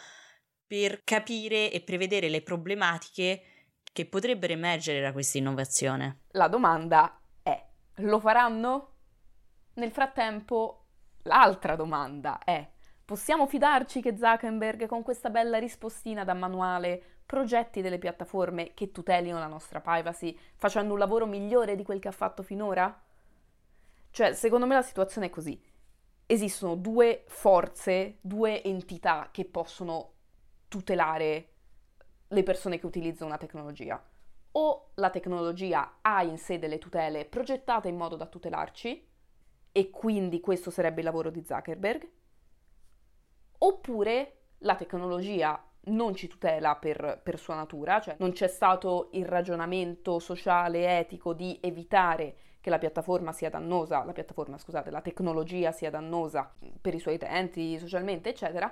per 0.67 1.03
capire 1.05 1.71
e 1.71 1.83
prevedere 1.83 2.29
le 2.29 2.43
problematiche 2.43 3.43
che 3.93 4.07
potrebbero 4.07 4.53
emergere 4.53 5.01
da 5.01 5.13
questa 5.13 5.39
innovazione. 5.39 6.25
La 6.33 6.49
domanda 6.49 7.18
lo 7.99 8.19
faranno? 8.19 8.93
Nel 9.75 9.91
frattempo, 9.91 10.85
l'altra 11.23 11.77
domanda 11.77 12.39
è, 12.45 12.69
Possiamo 13.09 13.47
fidarci 13.47 14.03
che 14.03 14.19
Zuckerberg 14.19 14.85
con 14.85 15.03
questa 15.03 15.31
bella 15.31 15.57
rispostina 15.57 16.25
da 16.25 16.35
manuale 16.35 17.03
progetti 17.25 17.81
delle 17.81 17.97
piattaforme 17.97 18.75
che 18.75 18.93
tutelino 18.93 19.39
la 19.39 19.47
nostra 19.47 19.81
privacy 19.81 20.39
facendo 20.57 20.93
un 20.93 20.99
lavoro 20.99 21.25
migliore 21.25 21.75
di 21.75 21.85
quel 21.85 22.01
che 22.01 22.09
ha 22.09 22.13
fatto 22.13 22.43
finora? 22.43 23.03
Cioè, 24.11 24.35
secondo 24.35 24.67
me 24.67 24.75
la 24.75 24.83
situazione 24.83 25.29
è 25.29 25.31
così. 25.31 25.59
Esistono 26.27 26.75
due 26.75 27.25
forze, 27.29 28.19
due 28.21 28.63
entità 28.63 29.31
che 29.33 29.47
possono 29.47 30.13
tutelare 30.69 31.49
le 32.29 32.43
persone 32.43 32.79
che 32.79 32.85
utilizzano 32.85 33.31
una 33.31 33.39
tecnologia. 33.39 33.99
O 34.61 34.91
la 34.95 35.11
tecnologia 35.11 35.99
ha 36.01 36.25
in 36.25 36.37
sé 36.37 36.59
delle 36.59 36.79
tutele 36.79 37.27
progettate 37.27 37.87
in 37.87 37.97
modo 37.97 38.17
da 38.17 38.27
tutelarci, 38.27 39.07
e 39.71 39.91
quindi 39.91 40.41
questo 40.41 40.71
sarebbe 40.71 40.99
il 40.99 41.05
lavoro 41.07 41.31
di 41.31 41.45
Zuckerberg, 41.45 42.09
oppure 43.59 44.39
la 44.59 44.75
tecnologia 44.75 45.63
non 45.83 46.17
ci 46.17 46.27
tutela 46.27 46.75
per, 46.75 47.21
per, 47.23 47.39
sua 47.39 47.55
natura, 47.55 48.01
cioè 48.01 48.17
non 48.19 48.33
c'è 48.33 48.49
stato 48.49 49.11
il 49.13 49.27
ragionamento 49.27 50.19
sociale, 50.19 50.99
etico 50.99 51.35
di 51.35 51.57
evitare 51.63 52.37
che 52.61 52.69
la 52.69 52.79
piattaforma 52.79 53.33
sia 53.33 53.51
dannosa, 53.51 54.03
la 54.03 54.13
piattaforma, 54.13 54.59
scusate, 54.59 54.91
la 54.91 55.01
tecnologia 55.01 55.71
sia 55.71 55.91
dannosa 55.91 56.53
per 56.81 56.95
i 56.95 56.99
suoi 56.99 57.15
utenti, 57.15 57.79
socialmente, 57.79 58.31
eccetera, 58.31 58.69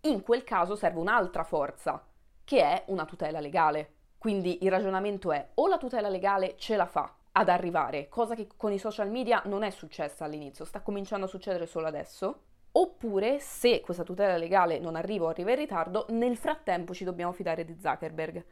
in 0.00 0.20
quel 0.22 0.42
caso 0.42 0.74
serve 0.74 0.98
un'altra 0.98 1.44
forza, 1.44 2.04
che 2.42 2.60
è 2.60 2.82
una 2.88 3.04
tutela 3.04 3.38
legale. 3.38 3.97
Quindi 4.18 4.64
il 4.64 4.70
ragionamento 4.70 5.32
è 5.32 5.48
o 5.54 5.68
la 5.68 5.78
tutela 5.78 6.08
legale 6.08 6.56
ce 6.58 6.76
la 6.76 6.86
fa 6.86 7.14
ad 7.32 7.48
arrivare, 7.48 8.08
cosa 8.08 8.34
che 8.34 8.48
con 8.56 8.72
i 8.72 8.78
social 8.78 9.10
media 9.10 9.42
non 9.44 9.62
è 9.62 9.70
successa 9.70 10.24
all'inizio, 10.24 10.64
sta 10.64 10.80
cominciando 10.80 11.26
a 11.26 11.28
succedere 11.28 11.66
solo 11.66 11.86
adesso, 11.86 12.40
Oppure, 12.70 13.40
se 13.40 13.80
questa 13.80 14.04
tutela 14.04 14.36
legale 14.36 14.78
non 14.78 14.94
arriva 14.94 15.24
o 15.24 15.28
arriva 15.28 15.50
in 15.50 15.56
ritardo, 15.56 16.06
nel 16.10 16.36
frattempo 16.36 16.94
ci 16.94 17.02
dobbiamo 17.02 17.32
fidare 17.32 17.64
di 17.64 17.76
Zuckerberg. 17.80 18.44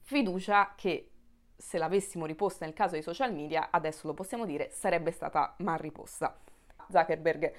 Fiducia 0.00 0.74
che, 0.76 1.10
se 1.56 1.78
l'avessimo 1.78 2.26
riposta 2.26 2.64
nel 2.64 2.74
caso 2.74 2.94
dei 2.94 3.02
social 3.02 3.32
media, 3.32 3.68
adesso 3.70 4.06
lo 4.06 4.14
possiamo 4.14 4.44
dire, 4.44 4.70
sarebbe 4.70 5.10
stata 5.10 5.54
mal 5.58 5.78
riposta. 5.78 6.36
Zuckerberg 6.90 7.52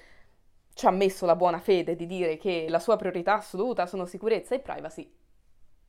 ci 0.74 0.86
ha 0.86 0.90
messo 0.90 1.26
la 1.26 1.36
buona 1.36 1.58
fede 1.58 1.96
di 1.96 2.06
dire 2.06 2.36
che 2.36 2.66
la 2.68 2.78
sua 2.78 2.96
priorità 2.96 3.34
assoluta 3.34 3.86
sono 3.86 4.04
sicurezza 4.04 4.54
e 4.54 4.60
privacy. 4.60 5.10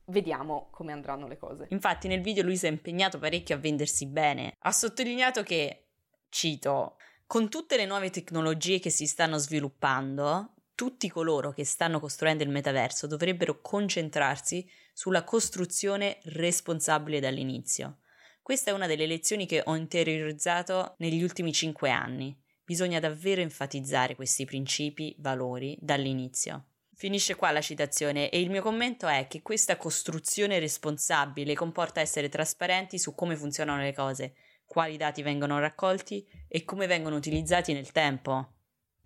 Vediamo 0.06 0.68
come 0.70 0.92
andranno 0.92 1.26
le 1.26 1.38
cose. 1.38 1.66
Infatti 1.70 2.08
nel 2.08 2.20
video 2.20 2.42
lui 2.42 2.56
si 2.56 2.66
è 2.66 2.68
impegnato 2.68 3.18
parecchio 3.18 3.56
a 3.56 3.58
vendersi 3.58 4.06
bene. 4.06 4.54
Ha 4.58 4.72
sottolineato 4.72 5.42
che, 5.42 5.86
cito, 6.28 6.96
con 7.26 7.48
tutte 7.48 7.76
le 7.76 7.86
nuove 7.86 8.10
tecnologie 8.10 8.80
che 8.80 8.90
si 8.90 9.06
stanno 9.06 9.38
sviluppando, 9.38 10.54
tutti 10.74 11.08
coloro 11.08 11.52
che 11.52 11.64
stanno 11.64 12.00
costruendo 12.00 12.42
il 12.42 12.50
metaverso 12.50 13.06
dovrebbero 13.06 13.60
concentrarsi 13.60 14.68
sulla 14.92 15.24
costruzione 15.24 16.18
responsabile 16.24 17.20
dall'inizio. 17.20 17.98
Questa 18.42 18.70
è 18.70 18.74
una 18.74 18.86
delle 18.86 19.06
lezioni 19.06 19.46
che 19.46 19.62
ho 19.64 19.74
interiorizzato 19.74 20.96
negli 20.98 21.22
ultimi 21.22 21.52
cinque 21.52 21.90
anni. 21.90 22.36
Bisogna 22.62 23.00
davvero 23.00 23.40
enfatizzare 23.40 24.14
questi 24.14 24.44
principi, 24.44 25.14
valori 25.18 25.78
dall'inizio. 25.80 26.66
Finisce 26.96 27.34
qua 27.34 27.50
la 27.50 27.60
citazione 27.60 28.30
e 28.30 28.40
il 28.40 28.50
mio 28.50 28.62
commento 28.62 29.08
è 29.08 29.26
che 29.26 29.42
questa 29.42 29.76
costruzione 29.76 30.60
responsabile 30.60 31.54
comporta 31.54 32.00
essere 32.00 32.28
trasparenti 32.28 33.00
su 33.00 33.16
come 33.16 33.34
funzionano 33.34 33.82
le 33.82 33.92
cose, 33.92 34.34
quali 34.64 34.96
dati 34.96 35.20
vengono 35.22 35.58
raccolti 35.58 36.24
e 36.46 36.64
come 36.64 36.86
vengono 36.86 37.16
utilizzati 37.16 37.72
nel 37.72 37.90
tempo. 37.90 38.52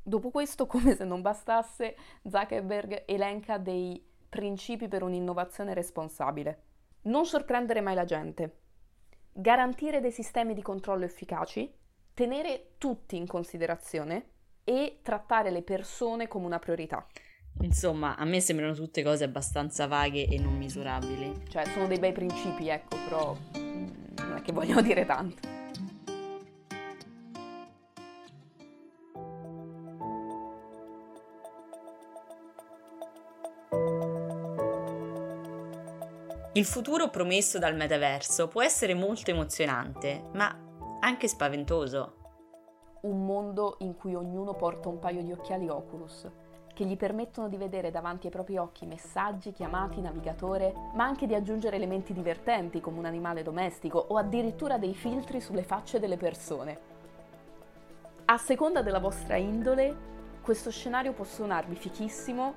Dopo 0.03 0.31
questo, 0.31 0.67
come 0.67 0.95
se 0.95 1.05
non 1.05 1.23
bastasse, 1.23 1.97
Zuckerberg 2.29 3.05
elenca 3.07 3.57
dei 3.57 4.07
principi 4.29 4.87
per 4.87 5.03
un'innovazione 5.03 5.73
responsabile. 5.73 6.65
Non 7.05 7.25
sorprendere 7.25 7.81
mai 7.81 7.95
la 7.95 8.05
gente, 8.05 8.59
garantire 9.33 10.01
dei 10.01 10.13
sistemi 10.13 10.53
di 10.53 10.61
controllo 10.61 11.07
efficaci, 11.07 11.75
tenere 12.13 12.75
tutti 12.77 13.17
in 13.17 13.27
considerazione 13.27 14.33
e 14.63 15.01
trattare 15.03 15.51
le 15.51 15.63
persone 15.63 16.29
come 16.29 16.45
una 16.45 16.59
priorità. 16.59 17.07
Insomma, 17.61 18.17
a 18.17 18.25
me 18.25 18.41
sembrano 18.41 18.73
tutte 18.73 19.03
cose 19.03 19.25
abbastanza 19.25 19.87
vaghe 19.87 20.27
e 20.27 20.39
non 20.39 20.57
misurabili. 20.57 21.43
Cioè, 21.49 21.65
sono 21.67 21.87
dei 21.87 21.99
bei 21.99 22.13
principi, 22.13 22.69
ecco, 22.69 22.97
però 23.09 23.37
non 23.55 24.37
è 24.37 24.43
che 24.43 24.53
vogliono 24.53 24.81
dire 24.81 25.05
tanto. 25.05 25.57
Il 36.59 36.65
futuro 36.65 37.09
promesso 37.09 37.61
dal 37.61 37.77
metaverso 37.77 38.49
può 38.49 38.63
essere 38.63 38.93
molto 38.93 39.31
emozionante, 39.31 40.25
ma 40.33 40.53
anche 41.01 41.29
spaventoso. 41.29 42.15
Un 43.03 43.25
mondo 43.25 43.77
in 43.81 43.95
cui 43.95 44.17
ognuno 44.17 44.55
porta 44.55 44.89
un 44.89 44.99
paio 44.99 45.23
di 45.23 45.31
occhiali 45.31 45.69
Oculus, 45.69 46.29
che 46.79 46.85
gli 46.85 46.97
permettono 46.97 47.49
di 47.49 47.57
vedere 47.57 47.91
davanti 47.91 48.27
ai 48.27 48.33
propri 48.33 48.57
occhi 48.57 48.87
messaggi, 48.87 49.51
chiamati, 49.51 50.01
navigatore, 50.01 50.73
ma 50.95 51.03
anche 51.03 51.27
di 51.27 51.35
aggiungere 51.35 51.75
elementi 51.75 52.13
divertenti 52.13 52.81
come 52.81 52.99
un 52.99 53.05
animale 53.05 53.43
domestico 53.43 53.99
o 53.99 54.17
addirittura 54.17 54.79
dei 54.79 54.95
filtri 54.95 55.41
sulle 55.41 55.65
facce 55.65 55.99
delle 55.99 56.17
persone. 56.17 56.79
A 58.27 58.39
seconda 58.39 58.81
della 58.83 59.01
vostra 59.01 59.35
indole, 59.35 59.93
questo 60.41 60.71
scenario 60.71 61.13
può 61.15 61.25
suonarvi 61.25 61.75
fichissimo 61.75 62.55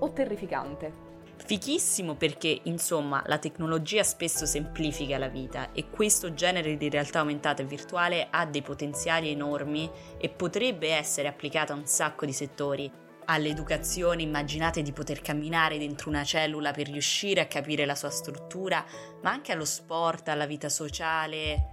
o 0.00 0.10
terrificante. 0.10 0.92
Fichissimo 1.36 2.16
perché, 2.16 2.60
insomma, 2.64 3.22
la 3.24 3.38
tecnologia 3.38 4.02
spesso 4.02 4.44
semplifica 4.44 5.16
la 5.16 5.28
vita 5.28 5.72
e 5.72 5.88
questo 5.88 6.34
genere 6.34 6.76
di 6.76 6.90
realtà 6.90 7.20
aumentata 7.20 7.62
e 7.62 7.66
virtuale 7.66 8.26
ha 8.30 8.44
dei 8.44 8.60
potenziali 8.60 9.30
enormi 9.30 9.90
e 10.18 10.28
potrebbe 10.28 10.90
essere 10.90 11.26
applicato 11.26 11.72
a 11.72 11.76
un 11.76 11.86
sacco 11.86 12.26
di 12.26 12.32
settori. 12.34 13.02
All'educazione 13.26 14.20
immaginate 14.20 14.82
di 14.82 14.92
poter 14.92 15.22
camminare 15.22 15.78
dentro 15.78 16.10
una 16.10 16.24
cellula 16.24 16.72
per 16.72 16.88
riuscire 16.88 17.40
a 17.40 17.46
capire 17.46 17.86
la 17.86 17.94
sua 17.94 18.10
struttura, 18.10 18.84
ma 19.22 19.30
anche 19.30 19.52
allo 19.52 19.64
sport, 19.64 20.28
alla 20.28 20.44
vita 20.44 20.68
sociale. 20.68 21.68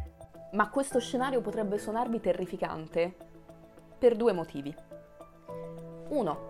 Ma 0.54 0.70
questo 0.70 1.00
scenario 1.00 1.42
potrebbe 1.42 1.78
suonarvi 1.78 2.22
terrificante 2.22 3.14
per 3.98 4.16
due 4.16 4.32
motivi. 4.32 4.74
Uno, 6.08 6.50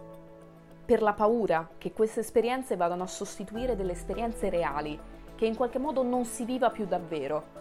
per 0.86 1.02
la 1.02 1.14
paura 1.14 1.68
che 1.80 1.94
queste 1.94 2.20
esperienze 2.20 2.76
vadano 2.76 3.02
a 3.02 3.08
sostituire 3.08 3.76
delle 3.76 3.94
esperienze 3.94 4.52
reali, 4.52 5.00
che 5.36 5.48
in 5.48 5.56
qualche 5.56 5.80
modo 5.80 6.04
non 6.04 6.26
si 6.26 6.46
viva 6.46 6.70
più 6.70 6.86
davvero. 6.86 7.60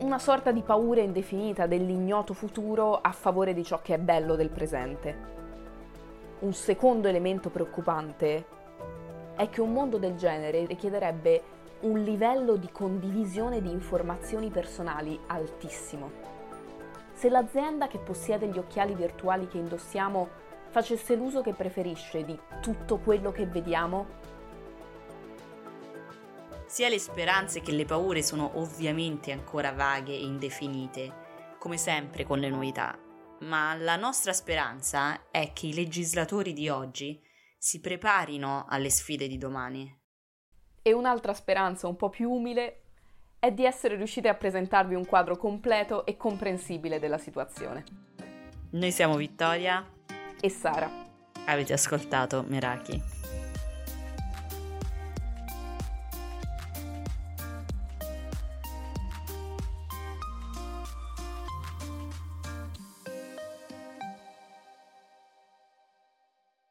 Una 0.00 0.20
sorta 0.20 0.52
di 0.52 0.62
paura 0.62 1.00
indefinita 1.00 1.66
dell'ignoto 1.66 2.32
futuro 2.32 3.00
a 3.00 3.10
favore 3.10 3.54
di 3.54 3.64
ciò 3.64 3.82
che 3.82 3.94
è 3.94 3.98
bello 3.98 4.36
del 4.36 4.50
presente. 4.50 5.42
Un 6.44 6.52
secondo 6.52 7.08
elemento 7.08 7.48
preoccupante 7.48 8.44
è 9.34 9.48
che 9.48 9.62
un 9.62 9.72
mondo 9.72 9.96
del 9.96 10.14
genere 10.14 10.66
richiederebbe 10.66 11.42
un 11.80 12.02
livello 12.02 12.56
di 12.56 12.68
condivisione 12.70 13.62
di 13.62 13.70
informazioni 13.70 14.50
personali 14.50 15.18
altissimo. 15.28 16.10
Se 17.14 17.30
l'azienda 17.30 17.88
che 17.88 17.96
possiede 17.96 18.48
gli 18.48 18.58
occhiali 18.58 18.94
virtuali 18.94 19.48
che 19.48 19.56
indossiamo 19.56 20.28
facesse 20.68 21.14
l'uso 21.14 21.40
che 21.40 21.54
preferisce 21.54 22.26
di 22.26 22.38
tutto 22.60 22.98
quello 22.98 23.32
che 23.32 23.46
vediamo? 23.46 24.06
Sia 26.66 26.90
le 26.90 26.98
speranze 26.98 27.62
che 27.62 27.72
le 27.72 27.86
paure 27.86 28.22
sono 28.22 28.50
ovviamente 28.56 29.32
ancora 29.32 29.72
vaghe 29.72 30.12
e 30.12 30.22
indefinite, 30.22 31.10
come 31.56 31.78
sempre 31.78 32.24
con 32.24 32.38
le 32.38 32.50
novità, 32.50 32.98
ma 33.40 33.74
la 33.74 33.96
nostra 33.96 34.32
speranza 34.32 35.30
è 35.30 35.52
che 35.52 35.66
i 35.66 35.74
legislatori 35.74 36.52
di 36.52 36.68
oggi 36.68 37.20
si 37.58 37.80
preparino 37.80 38.66
alle 38.68 38.90
sfide 38.90 39.26
di 39.26 39.38
domani. 39.38 40.00
E 40.82 40.92
un'altra 40.92 41.32
speranza 41.32 41.88
un 41.88 41.96
po' 41.96 42.10
più 42.10 42.30
umile 42.30 42.82
è 43.38 43.52
di 43.52 43.64
essere 43.64 43.96
riusciti 43.96 44.28
a 44.28 44.34
presentarvi 44.34 44.94
un 44.94 45.06
quadro 45.06 45.36
completo 45.36 46.06
e 46.06 46.16
comprensibile 46.16 46.98
della 46.98 47.18
situazione. 47.18 47.84
Noi 48.70 48.90
siamo 48.90 49.16
Vittoria 49.16 49.86
e 50.40 50.48
Sara. 50.48 50.90
Avete 51.46 51.72
ascoltato 51.72 52.44
Meraki. 52.46 53.13